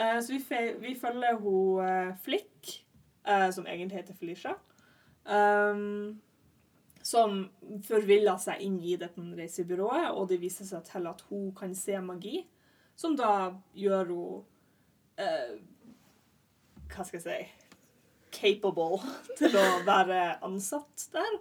[0.00, 0.40] Eh, så vi,
[0.80, 2.68] vi følger hun eh, Flick,
[3.26, 4.54] eh, som egentlig heter Felicia,
[5.26, 6.20] um,
[7.10, 7.42] som
[7.86, 11.98] forviller seg inn i dette reisebyrået, og det viser seg til at hun kan se
[12.04, 12.44] magi,
[12.98, 14.42] som da gjør hun
[15.18, 15.56] eh,
[16.90, 17.60] Hva skal jeg si
[18.30, 19.00] Capable
[19.38, 21.38] til å være ansatt der.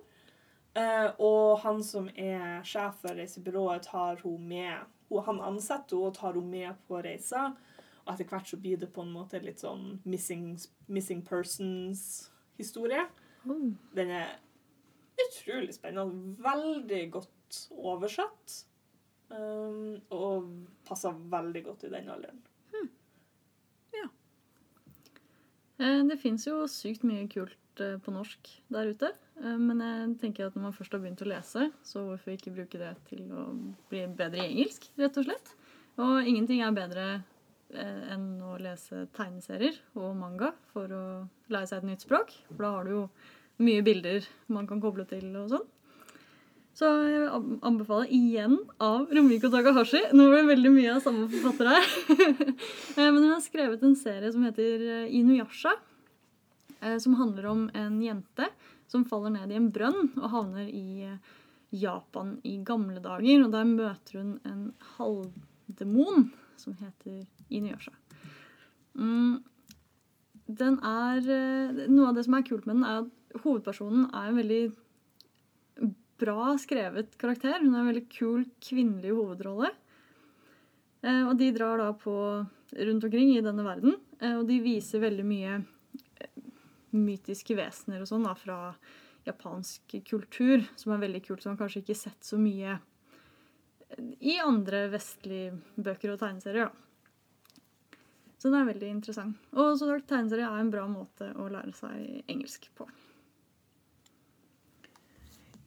[0.79, 6.17] Eh, og han som er sjef for reisebyrået, tar hun med Han ansetter henne og
[6.17, 7.53] tar henne med på reiser.
[8.05, 10.53] Og etter hvert så blir det på en måte litt sånn missing,
[10.87, 13.07] missing persons-historie.
[13.45, 13.71] Oh.
[13.97, 14.37] Den er
[15.25, 16.35] utrolig spennende.
[16.43, 18.59] Veldig godt oversatt.
[19.29, 20.47] Um, og
[20.87, 22.39] passer veldig godt i den alderen.
[23.93, 24.07] Ja.
[26.09, 29.13] Det fins jo sykt mye kult eh, på norsk der ute.
[29.39, 32.51] Eh, Men jeg tenker at når man først har begynt å lese, så hvorfor ikke
[32.57, 33.45] bruke det til å
[33.91, 35.53] bli bedre i engelsk, rett og slett.
[35.99, 41.03] Og ingenting er bedre eh, enn å lese tegneserier og manga for å
[41.53, 42.33] lære seg et nytt språk.
[42.49, 43.05] For da har du jo
[43.59, 45.67] mye bilder man kan koble til og sånn.
[46.79, 49.99] Så jeg vil anbefale igjen av Romiko Takahashi.
[50.15, 51.89] Nå ble det veldig mye av samme forfatter her.
[52.99, 55.73] Eh, Men hun har skrevet en serie som heter eh, Inuyasha.
[56.79, 58.47] eh, Som handler om en jente
[58.87, 61.09] som faller ned i en brønn og havner i
[61.75, 63.43] Japan i gamle dager.
[63.43, 64.63] Og der møter hun en
[64.95, 67.91] halvdemon som heter Inuyasha.
[68.95, 69.43] Mm,
[70.47, 71.27] den er
[71.91, 74.63] Noe av det som er kult med den, er at hovedpersonen er en veldig
[76.19, 77.59] bra skrevet karakter.
[77.61, 79.71] Hun er en veldig kul kvinnelig hovedrolle.
[81.01, 82.15] Eh, og de drar da på
[82.69, 86.41] rundt omkring i denne verden, eh, og de viser veldig mye eh,
[86.91, 88.59] mytiske vesener og sånn da, fra
[89.27, 92.77] japansk kultur, som er veldig kult, som man kanskje ikke har sett så mye
[94.19, 96.69] i andre vestlige bøker og tegneserier.
[96.69, 97.97] da.
[98.39, 99.39] Så den er veldig interessant.
[99.51, 102.87] Og så tegneserie er en bra måte å lære seg engelsk på.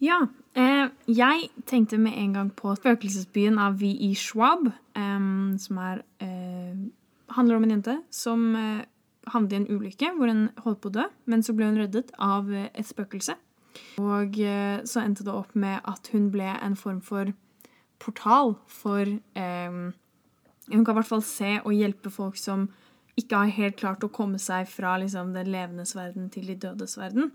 [0.03, 0.25] Ja.
[0.59, 4.11] Eh, jeg tenkte med en gang på Spøkelsesbyen av V.E.
[4.19, 4.67] Schwab,
[4.99, 5.29] eh,
[5.63, 6.83] som er eh,
[7.37, 8.83] handler om en jente som eh,
[9.33, 12.13] havnet i en ulykke hvor hun holdt på å dø, men så ble hun reddet
[12.19, 13.37] av eh, et spøkelse.
[14.03, 17.33] Og eh, så endte det opp med at hun ble en form for
[18.03, 22.67] portal for Hun kan i hvert fall se og hjelpe folk som
[23.19, 26.97] ikke har helt klart å komme seg fra liksom, den levendes verden til de dødes
[26.99, 27.31] verden.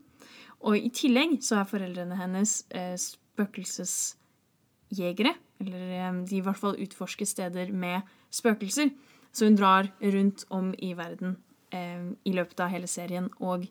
[0.66, 5.34] Og i tillegg så er foreldrene hennes eh, spøkelsesjegere.
[5.64, 8.02] Eller eh, de i hvert fall utforsker steder med
[8.34, 8.90] spøkelser.
[9.32, 11.38] Så hun drar rundt om i verden
[11.74, 13.68] eh, i løpet av hele serien og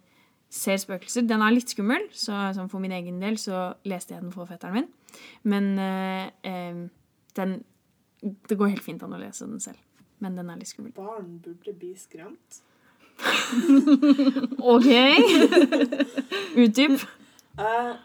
[0.52, 1.26] ser spøkelser.
[1.26, 4.44] Den er litt skummel, så sånn for min egen del så leste jeg den for
[4.48, 4.88] fetteren min.
[5.48, 6.76] Men eh, eh,
[7.36, 7.50] den
[8.46, 9.78] Det går helt fint an å lese den selv.
[10.24, 10.92] Men den er litt skummel.
[10.96, 12.62] Barn burde bli skremt.
[14.72, 14.90] OK!
[16.56, 17.00] Utdyp.
[17.58, 17.96] Uh,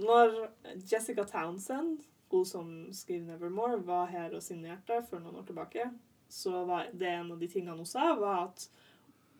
[0.00, 0.36] når
[0.92, 1.98] Jessica Townsend,
[2.30, 5.90] hun som skriver 'Nevermore', var her og signerte for noen år tilbake,
[6.28, 8.68] så var det en av de tingene hun sa, var at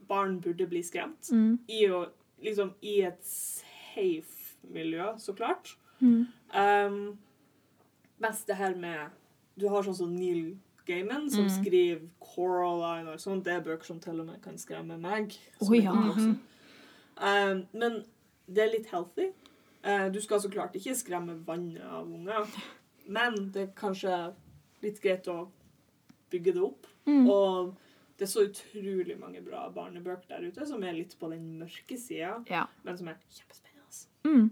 [0.09, 1.31] barn burde bli skremt.
[1.33, 1.59] Mm.
[1.69, 2.07] I, å,
[2.43, 5.77] liksom, I et safe miljø, så klart.
[6.01, 6.27] Mm.
[6.55, 7.19] Um,
[8.19, 9.11] mens det her med
[9.61, 10.55] Du har sånn som Neil
[10.90, 11.50] Gaiman, som Mm.
[11.57, 12.00] skriver
[12.35, 13.44] Coraline og sånt.
[13.46, 15.37] Det er bøker som til og med kan skremme meg.
[15.62, 15.92] Oh, ja.
[17.20, 18.05] Um, men
[18.48, 19.31] det er litt healthy.
[19.85, 22.48] Uh, du skal så klart ikke skremme vannet av unger,
[23.09, 24.35] men det er kanskje
[24.83, 25.46] litt greit å
[26.33, 26.87] bygge det opp.
[27.09, 27.26] Mm.
[27.33, 27.74] Og
[28.18, 31.96] det er så utrolig mange bra barnebøker der ute som er litt på den mørke
[31.98, 32.66] sida, Ja.
[32.85, 34.07] men som er kjempespennende.
[34.24, 34.50] Mm.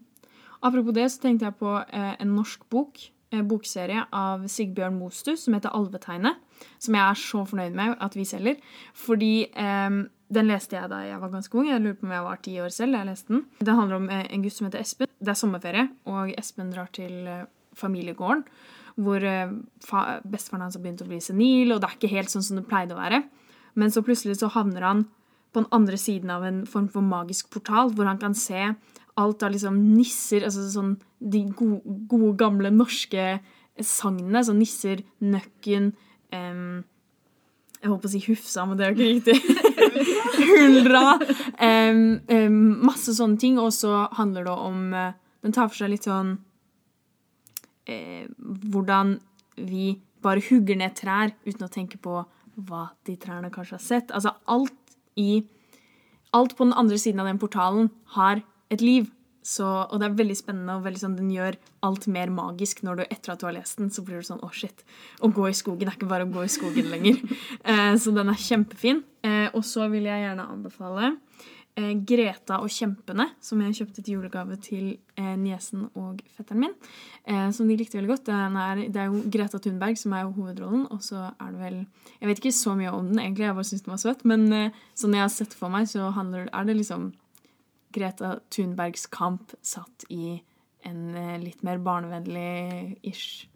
[0.63, 2.99] Apropos det, så tenkte jeg på eh, en norsk bok,
[3.49, 6.39] bokserie av Sigbjørn Mostu som heter Alvetegnet.
[6.83, 8.57] Som jeg er så fornøyd med at vi selger.
[8.97, 11.69] Fordi eh, den leste jeg da jeg var ganske ung.
[11.71, 13.45] Jeg lurer på om jeg var ti år selv da jeg leste den.
[13.61, 15.13] Det handler om eh, en gutt som heter Espen.
[15.19, 17.47] Det er sommerferie, og Espen drar til eh,
[17.79, 18.45] familiegården.
[18.99, 19.55] Hvor eh,
[20.29, 22.67] bestefaren hans har begynt å bli senil, og det er ikke helt sånn som det
[22.69, 23.23] pleide å være.
[23.79, 25.07] Men så plutselig så havner han
[25.55, 28.73] på den andre siden av en form for magisk portal, hvor han kan se
[29.19, 33.39] alt av liksom nisser, altså sånn de gode, gode gamle norske
[33.79, 35.93] sagnene, sånn nisser, nøkken,
[36.35, 36.79] um,
[37.79, 39.37] jeg holdt på å si Hufsa, men det er ikke riktig.
[40.51, 41.03] Huldra.
[41.63, 42.57] Um, um,
[42.89, 43.59] masse sånne ting.
[43.63, 45.13] Og så handler det om uh,
[45.47, 46.33] Den tar for seg litt sånn
[47.87, 48.25] uh,
[48.73, 49.15] Hvordan
[49.63, 49.93] vi
[50.25, 52.25] bare hugger ned trær uten å tenke på
[52.67, 54.11] hva de trærne kanskje har sett.
[54.11, 54.75] Altså alt
[55.19, 55.45] i
[56.37, 58.43] Alt på den andre siden av den portalen har
[58.75, 59.09] et liv.
[59.49, 62.99] Så, og det er veldig spennende, og veldig sånn, den gjør alt mer magisk når
[62.99, 64.83] du etter at du har lest den, så blir du sånn Å, shit.
[65.25, 67.23] Å gå i skogen er ikke bare å gå i skogen lenger.
[67.69, 69.01] Eh, så den er kjempefin.
[69.25, 71.11] Eh, og så vil jeg gjerne anbefale
[71.79, 76.75] eh, Greta og kjempene, som jeg kjøpte til julegave til eh, niesen og fetteren min.
[77.29, 78.33] Eh, som de likte veldig godt.
[78.33, 81.79] Er, det er jo Greta Thunberg som er jo hovedrollen, og så er det vel
[82.19, 84.47] Jeg vet ikke så mye om den, egentlig, jeg bare syns den var søt, men
[84.53, 87.13] eh, sånn jeg har sett for meg, så handler, er det liksom
[87.95, 90.39] Greta Thunbergs kamp satt i
[90.87, 93.49] en eh, litt mer barnevennlig-ish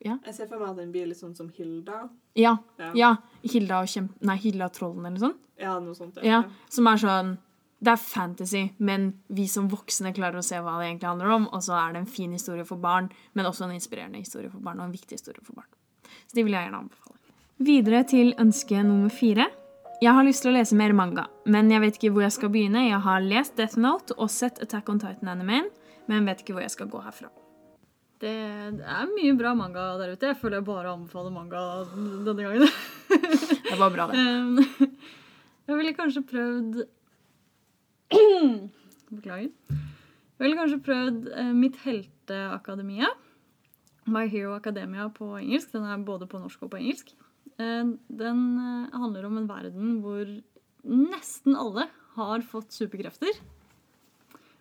[0.00, 2.08] Jeg ser for meg at den blir litt sånn som Hilda.
[2.34, 3.10] ja, Ja, ja.
[3.44, 4.16] Hilda og kjempe...
[4.24, 5.46] Nei, Hilda og trollen eller noe sånt.
[5.60, 6.18] Ja, noe sånt.
[6.24, 6.42] Ja,
[6.72, 7.34] Som er sånn
[7.80, 11.46] Det er fantasy, men vi som voksne klarer å se hva det egentlig handler om.
[11.52, 14.60] Og så er det en fin historie for barn, men også en inspirerende historie for
[14.60, 14.80] barn.
[14.80, 15.68] Og en viktig historie for barn.
[16.28, 17.16] Så de vil jeg gjerne anbefale.
[17.60, 19.48] Videre til ønske nummer fire.
[20.00, 22.48] Jeg har lyst til å lese mer manga, men jeg vet ikke hvor jeg skal
[22.54, 22.86] begynne.
[22.86, 25.68] Jeg har lest Death Note og sett Attack on Titan-animeen,
[26.08, 27.28] men vet ikke hvor jeg skal gå herfra.
[28.20, 28.32] Det,
[28.78, 30.32] det er mye bra manga der ute.
[30.32, 31.66] Jeg føler jeg bare anbefaler manga
[32.24, 32.64] denne gangen.
[33.70, 34.88] Det var bra, det.
[35.68, 36.80] Jeg ville kanskje prøvd
[39.14, 39.52] Beklager.
[39.70, 43.12] Jeg ville kanskje prøvd eh, Mitt helteakademia.
[44.10, 45.74] My Hero Academia på engelsk.
[45.76, 47.12] Den er både på norsk og på engelsk.
[47.60, 50.24] Eh, den eh, handler om en verden hvor
[50.86, 53.36] nesten alle har fått superkrefter.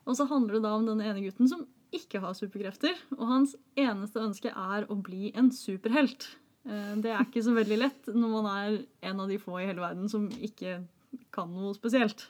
[0.10, 2.98] Og så handler det da om denne ene gutten som ikke har superkrefter.
[3.18, 6.28] Og hans eneste ønske er å bli en superhelt.
[6.68, 8.80] Eh, Det er ikke så veldig lett når man er
[9.12, 10.82] en av de få i hele verden som ikke
[11.34, 12.28] kan noe spesielt.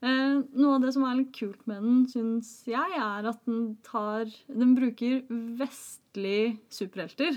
[0.00, 4.24] Noe av det som er litt kult med den, syns jeg, er at den tar
[4.48, 5.18] Den bruker
[5.60, 7.36] vestlige superhelter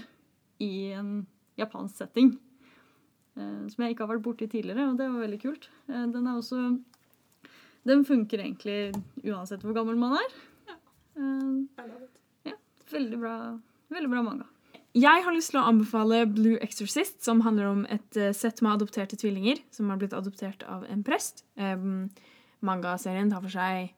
[0.64, 1.26] i en
[1.60, 2.34] japansk setting.
[3.38, 5.70] eh, Som jeg ikke har vært borti tidligere, og det var veldig kult.
[5.90, 6.80] Eh, Den er også
[7.86, 8.94] Den funker egentlig
[9.26, 10.36] uansett hvor gammel man er.
[10.70, 10.76] Ja.
[12.46, 12.54] ja.
[12.92, 13.60] Veldig bra,
[13.92, 14.46] veldig bra manga.
[14.94, 18.76] Jeg har lyst til å anbefale Blue Exorcist, som handler om et eh, sett med
[18.76, 21.44] adopterte tvillinger som har blitt adoptert av en prest.
[21.58, 22.10] Um,
[22.64, 23.90] Mangaserien tar for seg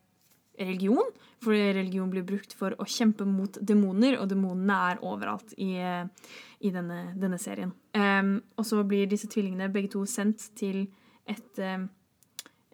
[0.59, 1.11] religion,
[1.43, 6.71] for religion blir brukt for å kjempe mot demoner, og demonene er overalt i, i
[6.73, 7.73] denne, denne serien.
[7.95, 10.85] Um, og så blir disse tvillingene begge to sendt til
[11.27, 11.89] et, um,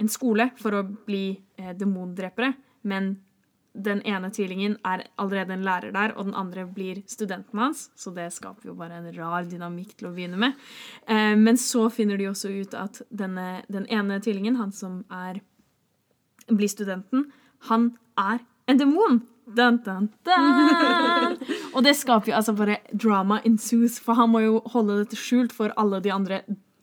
[0.02, 1.26] en skole for å bli
[1.60, 2.54] uh, demondrepere,
[2.88, 3.16] men
[3.74, 7.86] den ene tvillingen er allerede en lærer der, og den andre blir studenten hans.
[7.96, 10.58] Så det skaper jo bare en rar dynamikk til å begynne med.
[11.08, 15.40] Eh, men så finner de også ut at denne, den ene tvillingen, han som er,
[16.52, 17.30] blir studenten,
[17.70, 19.22] han er en demon.
[19.52, 21.38] Dun, dun, dun.
[21.76, 25.52] Og det skaper jo altså bare drama ensues, for han må jo holde dette skjult
[25.56, 26.42] for alle de andre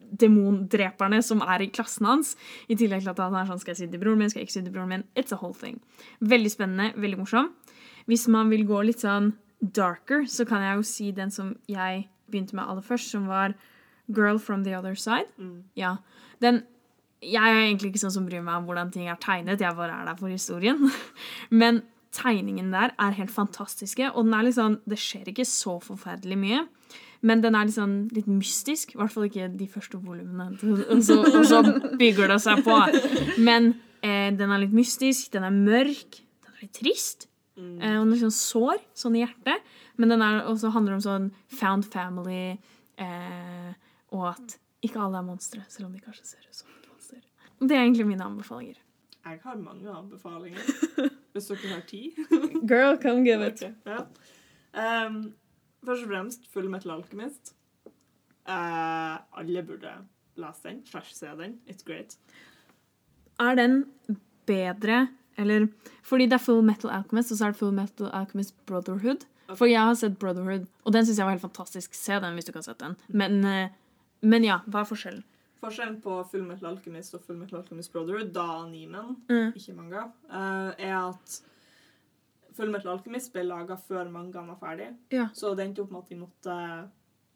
[0.09, 2.35] demondreperne som er i klassen hans.
[2.69, 4.33] I tillegg til at han er sånn Skal jeg si det til broren min?
[4.33, 5.07] Skal jeg ikke si det til broren min?
[5.17, 5.81] It's a whole thing.
[6.21, 7.53] Veldig spennende, veldig morsom.
[8.09, 12.07] Hvis man vil gå litt sånn darker, så kan jeg jo si den som jeg
[12.31, 13.57] begynte med aller først, som var
[14.09, 15.29] Girl from the Other Side.
[15.37, 15.65] Mm.
[15.77, 15.99] Ja.
[16.41, 16.63] Den
[17.23, 19.97] Jeg er egentlig ikke sånn som bryr meg om hvordan ting er tegnet, jeg bare
[20.03, 20.85] er der for historien.
[21.63, 21.83] Men
[22.15, 26.61] tegningen der er helt fantastiske, og den er sånn Det skjer ikke så forferdelig mye.
[27.27, 28.95] Men den er sånn, litt mystisk.
[28.95, 30.53] I hvert fall ikke de første volumene.
[30.95, 31.63] Og, så- og så
[31.99, 32.77] bygger det seg på.
[33.43, 33.73] Men
[34.07, 37.27] eh, den er litt mystisk, den er mørk, den er litt trist.
[37.59, 37.75] Mm.
[37.83, 39.67] Eh, og den er sånn sår, sånn i hjertet.
[39.99, 41.27] Men den er også handler om sånn
[41.59, 42.55] found family,
[43.03, 43.71] eh,
[44.15, 44.55] og at
[44.87, 46.78] ikke alle er monstre, selv om de kanskje ser ut som monstre.
[47.61, 48.79] Det er egentlig mine anbefalinger.
[49.25, 50.61] Jeg har mange anbefalinger,
[51.33, 52.17] hvis dere har tid.
[52.69, 54.05] Girl, come give Ok, Ja.
[54.79, 55.35] Um,
[55.85, 57.55] først og fremst Full Metal Alchemist.
[58.49, 59.91] Uh, alle burde
[60.37, 61.59] lese den, slash se den.
[61.69, 62.17] It's great.
[63.41, 63.85] Er den
[64.47, 65.69] bedre eller
[66.03, 69.27] Fordi det er Full Metal Alchemist, og så er det Full Metal Alchemist Brotherhood.
[69.49, 69.57] Okay.
[69.57, 71.95] For jeg har sett Brotherhood, og den syns jeg var helt fantastisk.
[71.95, 72.97] Se den hvis du ikke har sett den.
[73.09, 73.71] Men, eh,
[74.21, 75.23] men ja, hva er forskjellen?
[75.61, 79.53] Forskjellen på Full Metal Alchemist og Full Metal Alchemist Brotherhood, da animen, Mm.
[79.57, 81.41] ikke manga, eh, er at
[82.55, 84.97] Full Metal Alchemist ble laga før mangaen var ferdig.
[85.13, 85.29] Ja.
[85.35, 86.91] Så det endte opp med at de måtte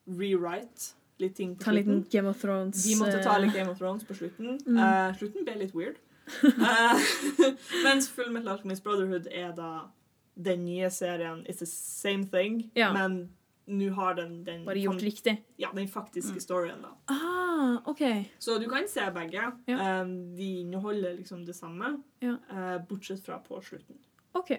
[0.09, 2.05] rewrite litt ting på Ta slutten.
[2.11, 4.59] Game of Thrones De måtte ta eh, litt Game of Thrones på slutten.
[4.67, 4.79] Mm.
[4.79, 5.97] Uh, slutten ble litt weird.
[6.43, 6.99] uh,
[7.85, 9.89] mens Full Metal Alchemist Brotherhood er da
[10.37, 12.93] den nye serien It's the same thing, Ja.
[12.93, 13.29] men
[13.67, 15.37] nå har den den, Bare gjort riktig.
[15.57, 16.41] ja, den faktiske Mm.
[16.41, 16.83] storyen.
[16.83, 16.89] da.
[17.07, 18.01] Ah, OK.
[18.39, 19.53] Så du kan se begge.
[19.67, 20.01] Ja.
[20.03, 22.37] Um, de inneholder liksom det samme, Ja.
[22.51, 23.99] uh, bortsett fra på slutten.
[24.35, 24.51] ok.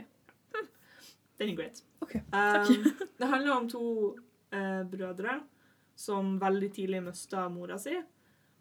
[1.38, 1.84] Den er great.
[2.02, 2.84] Ok, Um,
[3.18, 4.16] det handler om to
[4.54, 5.42] uh, brødre
[5.96, 7.96] som veldig tidlig mista mora si.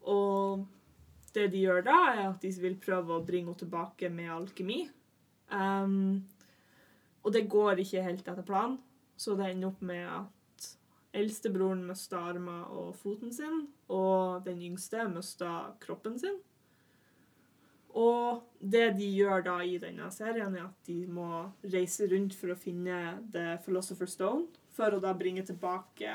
[0.03, 0.67] Og
[1.35, 4.89] det de gjør da, er at de vil prøve å bringe henne tilbake med alkemi.
[5.53, 6.25] Um,
[7.25, 8.79] og det går ikke helt etter planen,
[9.17, 10.39] så det ender opp med at
[11.13, 16.39] eldstebroren mista armer og foten sin, og den yngste mista kroppen sin.
[17.93, 21.29] Og det de gjør da i denne serien, er at de må
[21.75, 26.15] reise rundt for å finne The Philosopher's Stone, for å da bringe tilbake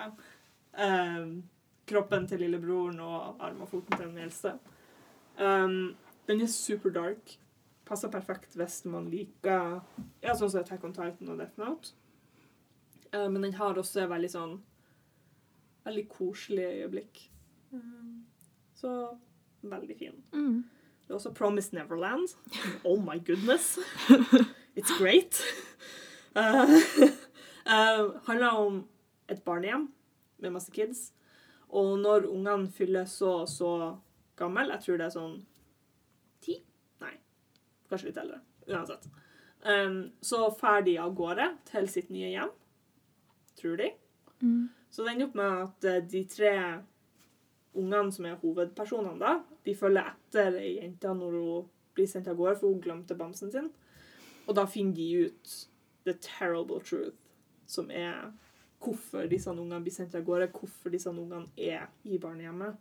[0.73, 1.27] eh,
[1.87, 4.55] kroppen til lillebroren og armen og foten til den eldste.
[5.37, 5.93] Um,
[6.27, 7.37] den er super dark.
[7.85, 9.77] Passer perfekt hvis man liker
[10.23, 11.93] ja, sånn som Attack on Titan og Death Note.
[13.17, 14.57] Eh, men den har også veldig sånn
[15.87, 17.21] veldig koselige øyeblikk.
[17.71, 18.25] Um,
[18.75, 18.93] så
[19.61, 20.17] veldig fin.
[20.33, 20.65] Mm.
[21.05, 22.27] Det er også Promised Neverland.
[22.85, 23.77] Oh my goodness.
[24.75, 25.41] It's great.
[26.35, 26.67] Uh,
[27.73, 28.87] uh, handler om
[29.29, 29.87] et barnehjem
[30.37, 31.13] med masse kids.
[31.69, 33.71] Og når ungene fyller så og så
[34.37, 34.71] gammel.
[34.71, 35.37] Jeg tror det er sånn
[36.43, 36.59] ti?
[37.03, 37.15] Nei,
[37.89, 38.41] kanskje litt eldre.
[38.67, 39.07] Uansett.
[39.65, 42.51] Um, så drar de av gårde til sitt nye hjem,
[43.57, 43.91] tror de.
[44.41, 44.67] Mm.
[44.89, 46.51] Så det ender opp med at eh, de tre
[47.77, 49.33] ungene som er hovedpersonene, da,
[49.65, 53.51] de følger etter ei jente når hun blir sendt av gårde, for hun glemte bamsen
[53.53, 53.69] sin.
[54.47, 55.55] Og da finner de ut
[56.07, 57.17] the terrible truth,
[57.67, 58.29] som er
[58.83, 62.77] hvorfor disse ungene blir sendt av gårde, hvorfor disse ungene er i barnehjemmet.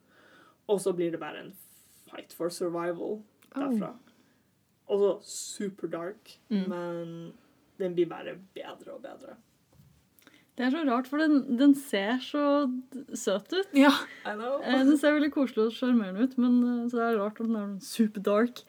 [0.68, 1.52] Og så blir det bare en
[2.06, 3.22] fight for survival
[3.54, 3.94] derfra.
[4.86, 6.68] Også super dark, Mm.
[6.68, 7.32] men
[7.78, 9.36] den blir bare bedre og bedre.
[10.56, 12.42] Det er så rart, for den, den ser så
[13.12, 13.68] søt ut.
[13.76, 13.92] Ja.
[14.24, 14.56] I know.
[14.64, 17.50] Eh, Den ser veldig koselig og sjarmerende ut, men så så er det rart om
[17.52, 18.64] den er super dark.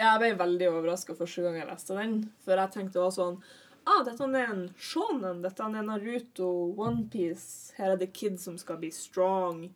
[0.00, 2.32] Jeg ble veldig overraska første gang jeg leste den.
[2.42, 3.38] For jeg tenkte også sånn
[3.90, 6.50] ah, dette er en shonen, dette er Naruto,
[6.80, 7.72] Onepiece.
[7.78, 9.70] Her er det kids som skal bli strong.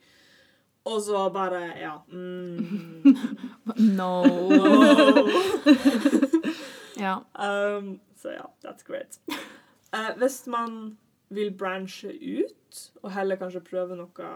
[0.85, 1.99] Og så bare Ja.
[2.11, 3.15] Mm,
[3.95, 4.25] No.
[6.97, 7.25] ja.
[7.39, 9.19] um, så ja, that's great.
[9.95, 10.97] Uh, hvis man
[11.29, 14.35] vil branche ut, og heller kanskje prøve noe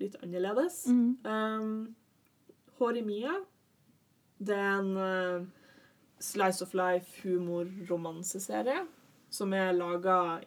[0.00, 1.18] litt annerledes Mm.
[1.24, 1.94] um,
[3.04, 3.34] Mia,
[4.38, 5.46] det er en uh,
[6.18, 8.86] slice of life humor-romanseserie
[9.30, 10.40] som er laga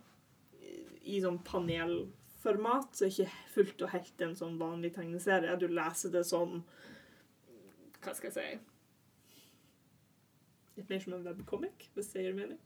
[1.08, 5.56] i sånn panelformat, så ikke fullt og helt en sånn vanlig tegneserie.
[5.60, 6.62] Du leser det som
[8.04, 8.60] Hva skal jeg si
[10.78, 12.60] Litt mer som en webcomic, hvis det gir mening.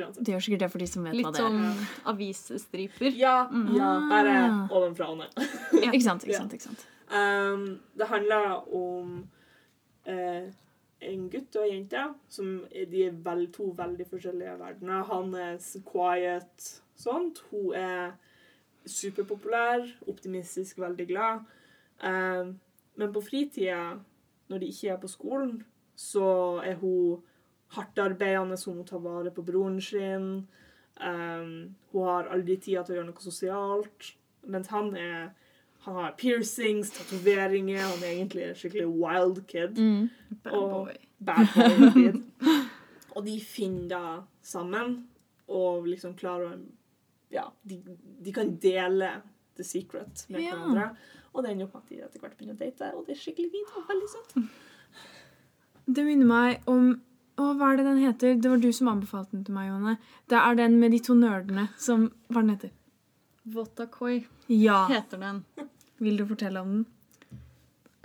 [0.00, 0.24] Uansett.
[0.24, 1.48] Det gjør sikkert det for de som vet hva Litt det er.
[1.48, 3.10] som avisstriper.
[3.18, 3.34] Ja,
[3.76, 4.68] ja, bare Ah.
[4.70, 5.48] ovenfra og ned.
[5.82, 6.86] Ja, ikke sant, ikke sant, ikke sant.
[7.10, 9.12] Um, det handler om
[10.08, 10.48] uh,
[11.00, 15.04] en gutt og ei jente som er, de er vel, to veldig forskjellige verdener.
[15.08, 15.56] Han er
[15.92, 17.38] quiet, sånt.
[17.50, 18.12] Hun er
[18.88, 21.40] superpopulær, optimistisk, veldig glad.
[22.04, 22.58] Um,
[22.96, 23.94] men på fritida,
[24.48, 25.62] når de ikke er på skolen,
[25.98, 27.22] så er hun
[27.76, 30.46] hardtarbeidende, hun må ta vare på broren sin.
[31.00, 31.50] Um,
[31.92, 34.12] hun har aldri tida til å gjøre noe sosialt.
[34.48, 35.28] Mens han er
[35.84, 39.78] han har piercings, tatoveringer, han er egentlig en skikkelig wild kid.
[39.78, 40.08] Mm.
[40.42, 40.96] Bad Og- boy.
[41.20, 42.18] Bad boy kid.
[43.16, 44.02] Og de finner da
[44.44, 45.06] sammen,
[45.48, 46.58] og liksom klarer å
[47.30, 47.76] Ja, de,
[48.24, 49.10] de kan dele
[49.56, 50.54] the secret med Ja.
[50.56, 50.96] hverandre.
[51.34, 53.20] Og det ender opp med at de etter hvert begynner å date, og det er
[53.20, 54.36] skikkelig fint og veldig søtt.
[55.88, 57.00] Det minner meg om
[57.38, 58.34] Å, hva er det den heter?
[58.42, 59.96] Det var du som anbefalte den til meg, Jone.
[60.28, 62.70] Det er den med de to nerdene som Hva den heter?
[63.48, 64.86] Votakoi Ja.
[64.90, 65.44] heter den.
[66.02, 66.86] Vil du fortelle om den?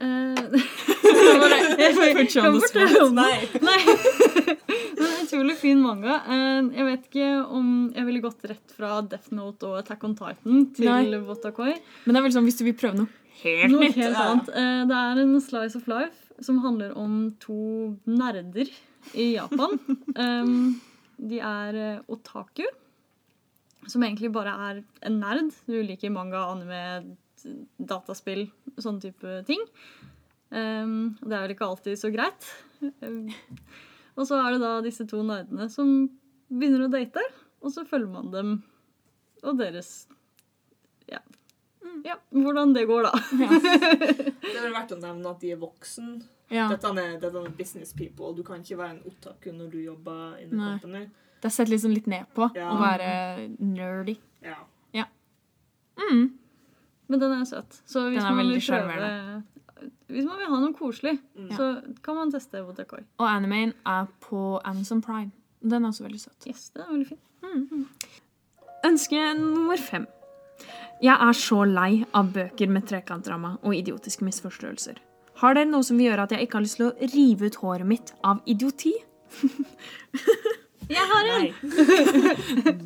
[0.03, 0.33] Uh,
[1.77, 1.93] Jeg
[2.33, 3.59] kan fortelle om den.
[3.63, 3.77] Nei.
[4.93, 6.15] Det er en utrolig fin manga.
[6.33, 10.15] Eh, Jeg vet ikke om jeg ville gått rett fra Death Note og Attack on
[10.17, 11.19] Titan til Nei.
[11.27, 11.75] Votakoi.
[12.05, 13.09] Men det er vel sånn hvis du vil prøve noe
[13.43, 13.99] helt Noe nytt.
[14.01, 14.49] helt annet.
[14.49, 17.59] Eh, Det er en slice of life som handler om to
[18.09, 18.73] nerder
[19.13, 19.77] i Japan.
[20.15, 20.81] Um,
[21.23, 22.65] De er eh, otaku,
[23.87, 25.53] som egentlig bare er en nerd.
[25.69, 27.15] Du liker manga, anime,
[27.77, 28.47] dataspill,
[28.81, 29.61] sånne type ting.
[30.53, 32.49] Um, Det er vel ikke alltid så greit.
[33.01, 33.29] Um,
[34.15, 35.89] Og så er det da disse to nerdene som
[36.53, 37.23] begynner å date,
[37.63, 38.51] og så følger man dem
[39.43, 40.05] og deres
[41.09, 41.19] ja.
[42.05, 43.13] ja hvordan det går, da.
[44.43, 46.13] Det er vel verdt å nevne at de er voksen.
[46.51, 46.67] Ja.
[46.69, 48.33] Dette, er, dette er business people.
[48.35, 50.71] Du kan ikke være en otaku når du jobber in Nei.
[50.79, 51.05] company.
[51.41, 52.69] Det er sett liksom litt ned på Ja.
[52.71, 54.17] å være nerdy.
[54.43, 54.55] Ja.
[55.93, 56.31] Mm.
[57.07, 57.81] Men den er søt.
[57.85, 59.43] Så hvis Den er man vil veldig prøve
[60.07, 61.49] Hvis man vil ha noe koselig, Mm.
[61.51, 63.03] så kan man teste Votakoi.
[63.19, 65.31] Og animeen er på Amazon Prime.
[65.61, 66.47] Den er også veldig søt.
[66.47, 67.87] Yes, den er veldig fin.
[68.85, 70.07] Ønske nummer fem.
[71.01, 74.97] Jeg er så lei av bøker med trekantdrama og idiotiske misforståelser.
[75.43, 77.57] Har dere noe som vil gjøre at jeg ikke har lyst til å rive ut
[77.59, 78.93] håret mitt av idioti?
[80.91, 81.49] Jeg har en!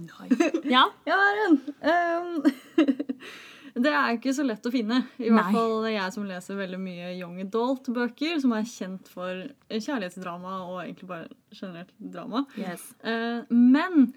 [0.07, 0.27] Nei.
[0.75, 0.87] Ja.
[1.07, 1.57] Jeg har en!
[1.85, 3.11] Um,
[3.85, 5.03] det er ikke så lett å finne.
[5.21, 5.35] I Nei.
[5.37, 10.81] hvert fall jeg som leser veldig mye young adult-bøker, som er kjent for kjærlighetsdrama og
[10.83, 12.43] egentlig bare generelt drama.
[12.57, 12.89] Yes.
[13.05, 14.09] Uh, men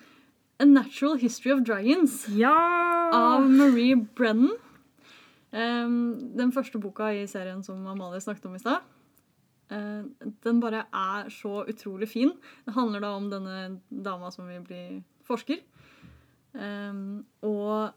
[0.60, 2.56] A Natural History of Dragons Ja!
[3.16, 4.56] av Marie Brennan.
[5.50, 8.84] Um, den første boka i serien som Amalie snakket om i stad.
[9.70, 10.04] eh,
[10.44, 12.32] den bare er så utrolig fin.
[12.66, 14.84] Det handler da om denne dama som vil bli
[15.26, 15.58] forsker.
[16.52, 17.90] Um, og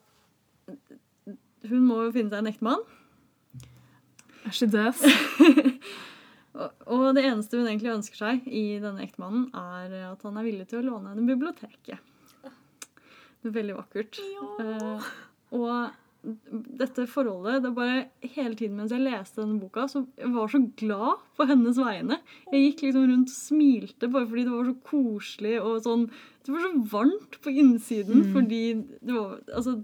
[1.69, 2.83] hun må jo finne seg en ektemann.
[4.45, 5.01] Er she does?
[6.53, 10.45] Og, og det eneste hun egentlig ønsker seg i denne ektemannen, er at han er
[10.45, 11.97] villig til å låne henne biblioteket.
[13.41, 14.19] Det er veldig vakkert.
[14.61, 15.07] Eh,
[15.57, 20.31] og dette forholdet det er bare Hele tiden mens jeg leste denne boka, så jeg
[20.31, 22.19] var så glad på hennes vegne.
[22.53, 26.07] Jeg gikk liksom rundt og smilte bare fordi det var så koselig og sånn
[26.45, 28.63] Det var så varmt på innsiden fordi
[29.01, 29.77] det var Altså,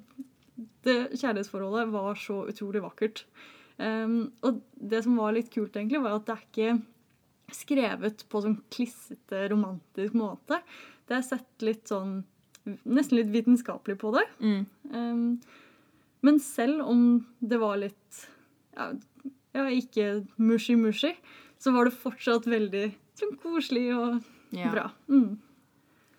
[0.87, 3.25] det kjærlighetsforholdet var så utrolig vakkert.
[3.79, 8.41] Um, og det som var litt kult, egentlig, var at det er ikke skrevet på
[8.43, 10.59] sånn klissete, romantisk måte.
[11.07, 12.21] Det er sett litt sånn
[12.69, 14.25] Nesten litt vitenskapelig på det.
[14.45, 14.65] Mm.
[14.93, 15.21] Um,
[16.21, 17.03] men selv om
[17.39, 18.23] det var litt
[18.75, 18.91] ja,
[19.55, 21.13] ja, ikke mushy-mushy,
[21.59, 22.89] så var det fortsatt veldig
[23.19, 24.19] sånn koselig og
[24.55, 24.71] Ja.
[24.73, 24.87] bra.
[25.07, 25.37] Mm.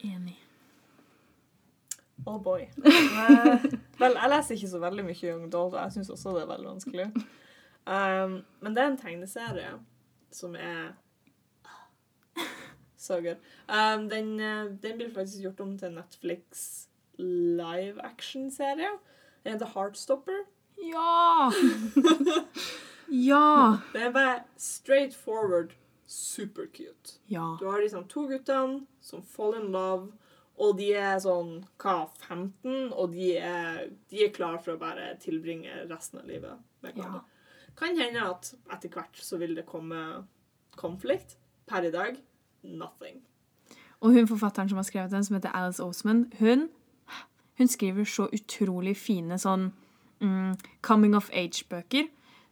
[0.07, 0.37] Enig.
[2.27, 2.67] Oh boy.
[2.77, 3.63] Men,
[3.99, 6.69] vel, jeg leser ikke så veldig mye Young og jeg syns også det er veldig
[6.69, 7.07] vanskelig.
[7.89, 9.73] Um, men det er en tegneserie
[10.31, 10.93] som er
[13.01, 13.41] så good.
[13.67, 16.67] Um, den, eh, den blir faktisk gjort om til Netflix
[17.19, 18.93] live action-serie.
[19.43, 20.45] Den heter Heartstopper.
[20.77, 21.53] Ja!
[23.31, 23.79] ja!
[23.93, 25.75] Det er bare straight forward
[26.07, 27.19] super cute.
[27.27, 27.57] Ja.
[27.61, 30.11] Du har liksom to guttene som fall in love,
[30.61, 35.15] og de er sånn hva, 15, og de er, de er klare for å bare
[35.23, 37.23] tilbringe resten av livet med hverandre.
[37.79, 40.27] Kan hende at etter hvert så vil det komme
[40.77, 41.39] konflikt.
[41.71, 42.17] Per i dag
[42.67, 43.21] nothing.
[44.01, 46.69] Og hun forfatteren som har skrevet den, som heter Alice Oseman, hun,
[47.61, 49.69] hun skriver så utrolig fine sånn
[50.25, 50.57] mm,
[50.87, 52.09] coming of age-bøker.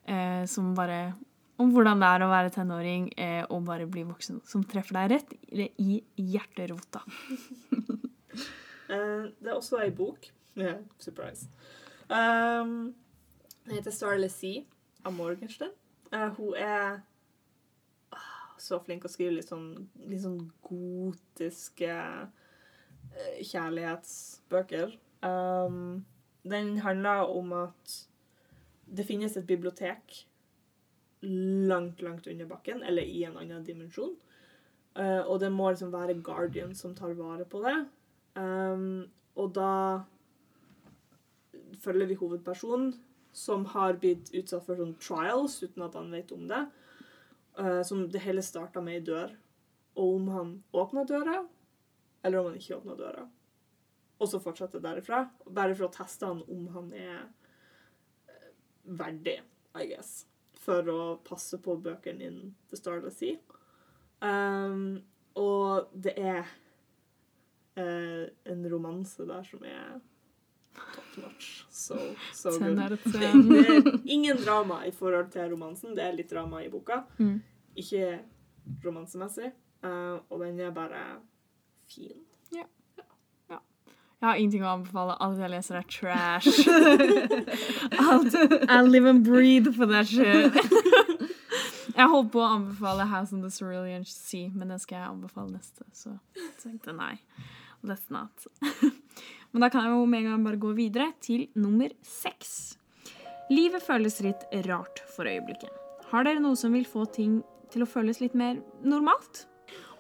[0.09, 1.15] Eh, som bare
[1.59, 4.37] Om hvordan det er å være tenåring eh, og bare bli voksen.
[4.47, 5.33] Som treffer deg rett
[5.81, 7.03] i, hjerterota.
[8.89, 10.31] Eh, det er også ei bok.
[10.57, 11.51] Yeah, surprise.
[12.09, 12.95] Um,
[13.67, 14.63] den heter Starless Sea
[15.05, 15.75] av Morgenstern.
[16.09, 17.03] Uh, hun er
[18.17, 21.99] ah, så flink å skrive litt sånn, litt sånn gotiske
[23.43, 24.95] kjærlighetsbøker.
[25.23, 26.05] Um,
[26.49, 27.95] den handler om at
[28.97, 30.27] det finnes et bibliotek
[31.23, 34.15] langt, langt under bakken, eller i en annen dimensjon.
[34.99, 37.77] Uh, og det må liksom være Guardian som tar vare på det.
[38.39, 39.07] Um,
[39.39, 39.73] og da
[41.83, 42.95] følger vi hovedpersonen
[43.33, 46.65] som har blitt utsatt for sånn trials uten at han vet om det.
[47.59, 49.35] Uh, som det hele starta med ei dør.
[49.99, 51.43] Og om han åpna døra,
[52.23, 53.27] eller om han ikke åpna døra.
[54.19, 55.23] Og så fortsette derifra.
[55.47, 57.21] Bare for å teste han om han er
[58.31, 58.49] eh,
[58.99, 59.39] verdig,
[59.79, 60.25] I guess.
[60.59, 62.41] For å passe på bøkene in
[62.71, 63.39] The Starless Sea.
[64.19, 64.99] Um,
[65.39, 66.41] og det er
[67.79, 70.01] uh, en romanse der som er
[70.75, 71.63] top notch.
[71.71, 71.99] So,
[72.35, 72.99] so good.
[73.13, 75.95] Det, er ingen drama i forhold til romansen.
[75.95, 77.05] Det er litt drama i boka.
[77.19, 77.39] Mm.
[77.79, 78.19] Ikke
[78.85, 79.53] romansemessig.
[79.83, 81.03] Uh, og den er bare
[81.89, 82.17] fin.
[84.19, 85.15] Jeg har ingenting å anbefale.
[85.23, 86.49] Alt jeg leser, er trash.
[88.11, 88.35] Alt,
[88.67, 90.59] I live and breathe for that shit.
[91.95, 95.53] Jeg holdt på å anbefale House on the Cerulean Sea, men den skal jeg anbefale
[95.55, 95.87] neste.
[95.95, 97.15] Så jeg tenkte nei.
[97.87, 98.47] Let's not.
[99.53, 102.75] Men da kan jeg jo med en gang bare gå videre til nummer seks.
[103.55, 105.71] Livet føles litt rart for øyeblikket.
[106.11, 107.39] Har dere noe som vil få ting
[107.73, 109.47] til å føles litt mer normalt?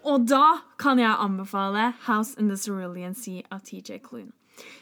[0.06, 4.32] Og da kan jeg anbefale House in the Cerulean Sea av TJ Clune.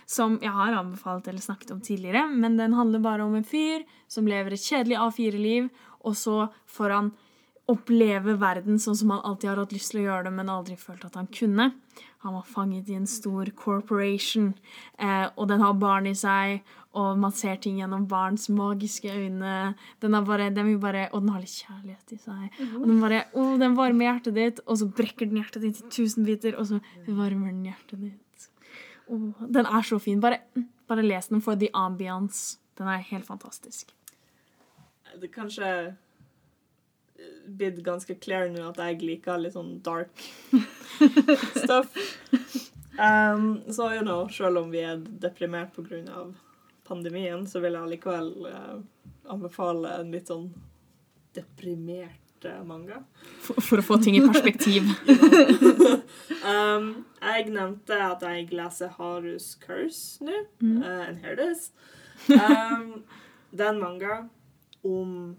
[0.08, 3.84] Som jeg har anbefalt eller snakket om tidligere, men den handler bare om en fyr
[4.08, 5.68] som lever et kjedelig A4-liv,
[6.06, 7.10] og så får han
[7.66, 10.76] oppleve verden sånn som han alltid har hatt lyst til å gjøre det, men aldri
[10.78, 11.72] følt at han kunne.
[12.24, 14.52] Han var fanget i en stor corporation,
[14.98, 16.62] eh, og den har barn i seg,
[16.97, 19.57] og man ser ting gjennom barns magiske øyne.
[20.03, 22.61] Den, er bare, den vil bare, og den har litt kjærlighet i seg.
[22.80, 25.90] Og den bare, oh, den varmer hjertet ditt, og så brekker den hjertet ditt i
[25.99, 28.49] tusen biter, og så varmer den hjertet ditt.
[29.12, 30.22] Oh, den er så fin.
[30.24, 30.40] Bare,
[30.88, 32.59] bare les den for the ambiance.
[32.80, 33.92] Den er helt fantastisk.
[35.20, 35.68] Det kanskje
[37.47, 40.12] blitt ganske clear nå at jeg liker litt sånn dark
[41.62, 41.94] stuff.
[42.97, 46.26] Um, så you know, selv om vi er deprimert pga.
[46.87, 48.78] Pandemien, så vil jeg likevel eh,
[49.32, 50.49] anbefale en litt sånn
[51.37, 53.03] deprimert eh, manga.
[53.45, 54.89] For, for å få ting i perspektiv.
[56.53, 60.45] um, jeg nevnte at jeg leser Harus Curse nå.
[60.62, 60.78] Mm.
[60.82, 61.70] Uh, and here it is.
[62.30, 63.05] Um,
[63.53, 64.20] det er en manga
[64.87, 65.37] om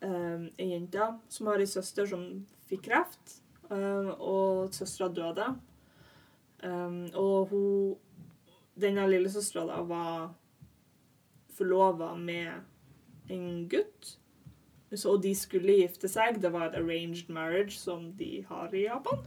[0.00, 2.24] um, ei jente som har ei søster som
[2.68, 3.38] fikk kreft,
[3.70, 5.48] um, og søstera døde.
[6.62, 7.96] Um, og hun
[8.78, 10.28] Denne lillesøstera var
[11.58, 14.16] forlova med en gutt.
[14.94, 16.40] Så, de skulle gifte seg.
[16.40, 19.24] Det var et arranged marriage som de har i Japan.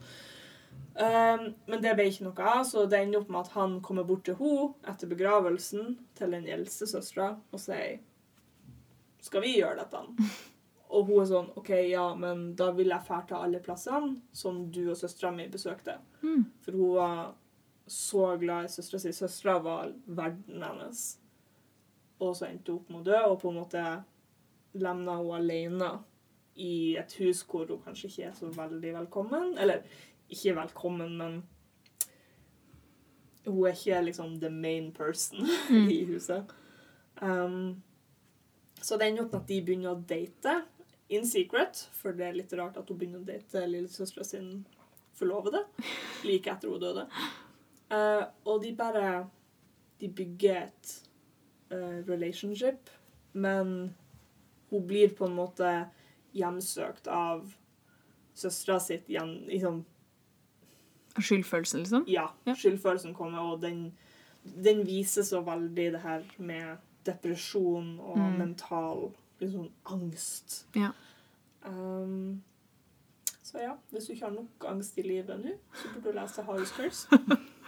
[0.91, 4.03] Um, men det ble ikke noe av, så det ender opp med at han kommer
[4.07, 8.01] bort til henne etter begravelsen til den eldste søstera og sier
[9.23, 10.01] Skal vi gjøre dette?
[10.91, 14.65] Og hun er sånn OK, ja, men da vil jeg dra til alle plassene som
[14.73, 15.95] du og søstera mi besøkte.
[16.25, 16.43] Mm.
[16.65, 17.21] For hun var
[17.87, 19.13] så glad i søstera si.
[19.15, 21.05] Søstera var verden hennes.
[22.21, 23.83] Og så endte hun opp med å dø, og på en måte
[24.81, 25.91] lemna hun alene
[26.61, 29.55] i et hus hvor hun kanskje ikke er så veldig velkommen.
[29.57, 29.81] Eller
[30.31, 31.39] ikke velkommen, men
[33.45, 35.89] hun er ikke liksom the main person Mm.
[35.89, 36.51] i huset.
[37.21, 37.81] Um,
[38.81, 40.55] så det ender opp med at de begynner å date
[41.11, 44.65] in secret, for det er litt rart at hun begynner å date lillesøstera sin
[45.17, 45.63] forlovede
[46.25, 47.07] like etter hun døde.
[47.91, 49.27] Uh, og de bare
[49.99, 50.91] De bygger et
[51.71, 52.89] eh, relationship,
[53.33, 53.95] men
[54.69, 55.71] hun blir på en måte
[56.35, 57.53] hjemsøkt av
[58.35, 59.33] søstera sitt igjen.
[59.47, 59.81] Liksom,
[61.19, 62.05] Skyldfølelsen, liksom?
[62.07, 62.53] ja, Ja.
[62.55, 63.91] skyldfølelsen kommer, og den,
[64.43, 68.37] den viser så veldig det her med depresjon og Mm.
[68.37, 69.11] mental
[69.41, 70.65] liksom, angst.
[70.75, 70.91] Ja.
[71.65, 72.41] Um,
[73.43, 76.41] så ja, hvis du ikke har nok angst i livet nå, så burde du lese
[76.47, 77.07] Harry's Curse.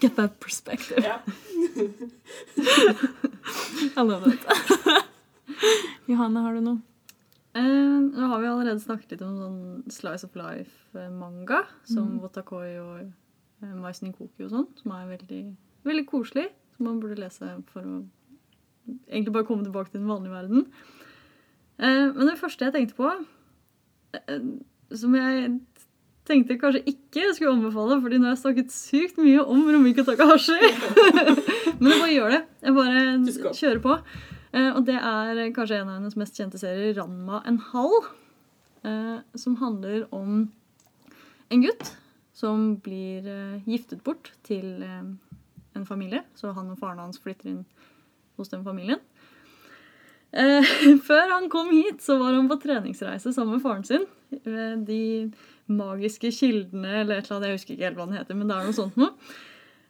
[0.00, 0.98] Get that perspective.
[1.02, 1.20] Yeah.
[3.96, 4.40] I love it.
[6.06, 6.80] Johanne, har du noe?
[7.56, 9.60] Eh, nå har vi allerede snakket litt om sånn
[9.92, 12.18] Slice of Life-manga, som mm.
[12.24, 15.40] Watakoi og eh, Mais Ninkoki og sånn, som er veldig,
[15.88, 17.96] veldig koselig, som man burde lese for å
[19.08, 20.66] egentlig bare komme tilbake til den vanlige verden.
[21.80, 23.14] Eh, men det første jeg tenkte på,
[24.20, 24.44] eh,
[24.92, 25.56] som jeg
[26.26, 29.66] tenkte jeg kanskje ikke jeg skulle anbefale, fordi nå har jeg snakket sykt mye om
[29.70, 30.58] Romika Takahashi.
[31.78, 32.40] men jeg bare gjør det.
[32.66, 33.98] Jeg bare kjører på.
[34.56, 38.10] Eh, og det er kanskje en av hennes mest kjente serier, Ranma en halv,
[38.86, 40.46] eh, som handler om
[41.52, 41.92] en gutt
[42.36, 46.24] som blir eh, giftet bort til en familie.
[46.38, 47.62] Så han og faren hans flytter inn
[48.40, 49.02] hos den familien.
[51.06, 54.02] Før han kom hit, så var han på treningsreise sammen med faren sin.
[54.84, 55.30] De
[55.66, 57.48] magiske kildene, eller et eller annet.
[57.48, 59.12] Jeg husker ikke helt hva den heter, men det er noe sånt noe.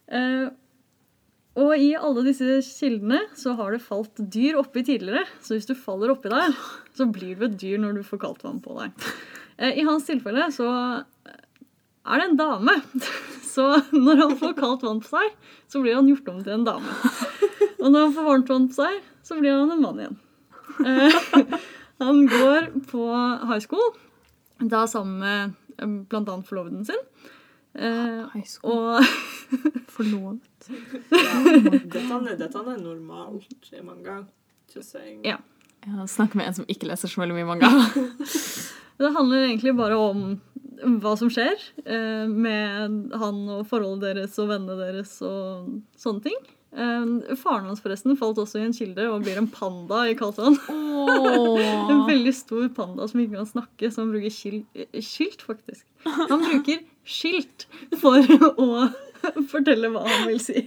[0.06, 0.46] Eh,
[1.56, 5.24] og i alle disse kildene så har det falt dyr oppi tidligere.
[5.40, 6.52] Så hvis du faller oppi der,
[6.96, 9.06] så blir du et dyr når du får kaldt vann på deg.
[9.56, 10.68] Eh, I hans tilfelle så
[12.06, 12.76] er det en dame.
[13.56, 15.30] Så når han får kaldt vann på seg,
[15.72, 16.96] så blir han gjort om til en dame.
[17.78, 20.18] Og når han får varmt vann på seg, så blir han en mann igjen.
[20.84, 21.54] Eh,
[22.04, 23.06] Han går på
[23.48, 23.94] high school,
[24.60, 27.02] da sammen med eh, blant annet forloveden sin.
[27.76, 28.32] Uh.
[28.64, 29.04] Og
[29.96, 30.70] Forlovet.
[31.12, 34.22] Er, dette er normalt i manga.
[34.72, 35.20] Just saying.
[35.26, 35.38] Ja.
[35.86, 37.70] Jeg snakker med en som ikke leser så veldig mye manga.
[39.00, 40.22] Det handler egentlig bare om
[41.02, 41.54] hva som skjer
[41.84, 45.68] uh, med han og forholdet deres og vennene deres og
[46.00, 46.38] sånne ting.
[46.76, 50.58] Eh, faren hans forresten falt også i en kilde og blir en panda i Kalsand.
[50.68, 51.56] Oh.
[51.56, 54.28] En veldig stor panda som ikke kan snakke, han bruker
[54.76, 55.86] eh, skilt, faktisk.
[56.04, 57.66] Han bruker skilt
[58.00, 58.20] for
[58.62, 58.88] å
[59.50, 60.66] fortelle hva han vil si.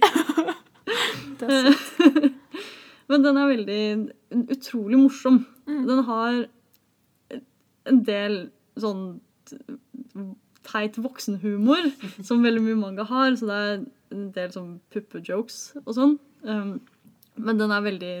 [3.10, 3.82] Men den er veldig
[4.54, 5.44] utrolig morsom.
[5.66, 5.82] Mm.
[5.88, 6.42] Den har
[7.90, 8.36] en del
[8.78, 9.20] sånn
[10.66, 11.90] teit voksenhumor,
[12.26, 13.34] som veldig mye manga har.
[13.38, 13.80] Så det er
[14.10, 16.18] en del sånn puppejokes og sånn.
[16.42, 16.78] Um,
[17.40, 18.14] men den er veldig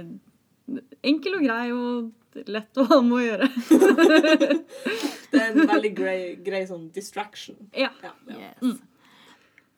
[1.06, 3.48] enkel og grei og lett å ha med å gjøre.
[5.30, 7.58] Det er en veldig grei, grei sånn distraction.
[7.76, 7.90] Ja.
[8.02, 8.52] Ja, ja.
[8.62, 8.80] Yes.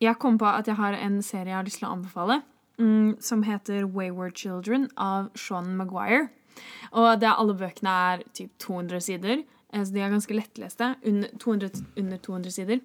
[0.02, 2.40] Jeg kom på at jeg har en serie jeg har lyst til å anbefale,
[2.80, 6.30] mm, som heter Wayward Children av Sean Maguire.
[6.92, 10.94] Og det er, alle bøkene er typ 200 sider, eh, så de er ganske lettleste.
[11.08, 12.82] Under 200, under 200 sider.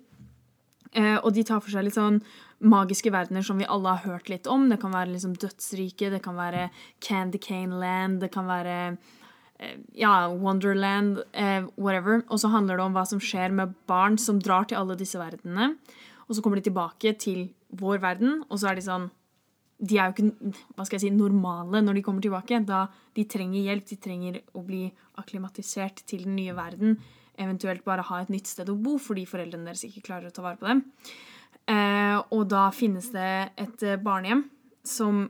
[0.94, 2.22] Eh, og de tar for seg litt sånn
[2.64, 4.68] magiske verdener som vi alle har hørt litt om.
[4.70, 6.70] Det kan være liksom Dødsriket, det kan være
[7.04, 8.78] Candy Cane Land, det kan være
[9.60, 12.24] eh, ja, Wonderland, eh, whatever.
[12.30, 15.20] Og så handler det om hva som skjer med barn som drar til alle disse
[15.20, 15.76] verdenene.
[16.28, 19.10] Og så kommer de tilbake til vår verden, og så er de sånn
[19.78, 22.64] De er jo ikke hva skal jeg si, normale når de kommer tilbake.
[22.66, 24.88] Da de trenger hjelp, de trenger å bli
[25.22, 26.96] akklimatisert til den nye verden.
[27.38, 30.46] Eventuelt bare ha et nytt sted å bo fordi foreldrene deres ikke klarer å ta
[30.46, 30.84] vare på dem.
[31.68, 34.46] Eh, og da finnes det et eh, barnehjem
[34.88, 35.26] som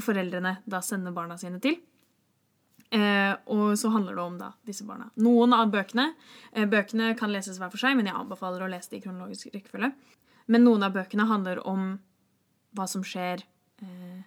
[0.00, 1.76] foreldrene da sender barna sine til.
[2.92, 5.06] Eh, og så handler det om da, disse barna.
[5.24, 6.10] Noen av bøkene
[6.52, 9.54] eh, Bøkene kan leses hver for seg, men jeg anbefaler å lese det i kronologisk
[9.54, 9.92] rekkefølge.
[10.52, 11.94] Men noen av bøkene handler om
[12.76, 13.44] hva som skjer
[13.84, 14.20] eh,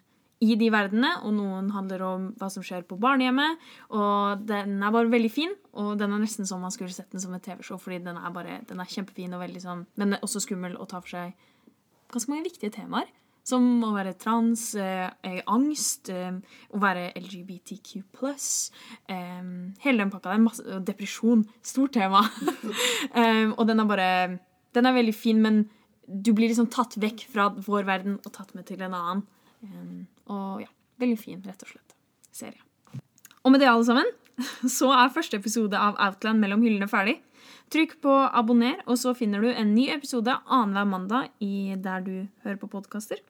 [0.45, 3.61] i de verdenene, og noen handler om hva som skjer på barnehjemmet.
[3.97, 7.23] Og den er bare veldig fin, og den er nesten som man skulle sett den
[7.23, 10.43] som et TV-show, fordi den er bare, den er kjempefin og veldig sånn Men også
[10.43, 11.45] skummel og tar for seg
[12.13, 13.09] ganske mange viktige temaer.
[13.45, 16.33] Som å være trans, eh, eh, angst, eh,
[16.73, 19.43] å være LGBTQ eh,
[19.83, 20.41] Hele den pakka der.
[20.41, 21.45] Masse, depresjon.
[21.61, 22.25] Stort tema.
[23.15, 24.39] Eh, og den er bare
[24.73, 25.69] Den er veldig fin, men
[26.07, 29.23] du blir liksom tatt vekk fra vår verden og tatt med til en annen.
[29.63, 30.71] Um, og ja,
[31.01, 31.95] veldig fin, rett og slett,
[32.35, 32.61] serie.
[33.45, 34.11] Og med det, alle sammen,
[34.77, 37.19] så er første episode av Outland mellom hyllene ferdig.
[37.73, 42.13] Trykk på abonner, og så finner du en ny episode annenhver mandag i der du
[42.45, 43.21] hører på podkaster.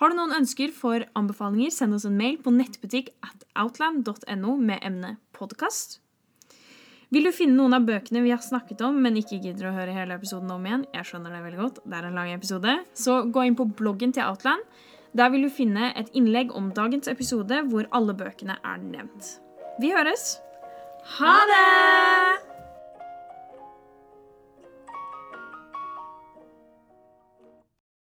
[0.00, 4.84] Har du noen ønsker for anbefalinger, send oss en mail på nettbutikk at outland.no med
[4.84, 5.98] emne podkast.
[7.10, 9.96] Vil du finne noen av bøkene vi har snakket om, men ikke gidder å høre
[9.96, 13.16] hele episoden om igjen, jeg skjønner det veldig godt, det er en lang episode, så
[13.26, 14.62] gå inn på bloggen til Outland.
[15.16, 19.40] Der vil du finne et innlegg om dagens episode hvor alle bøkene er nevnt.
[19.80, 20.36] Vi høres!
[21.18, 22.49] Ha det!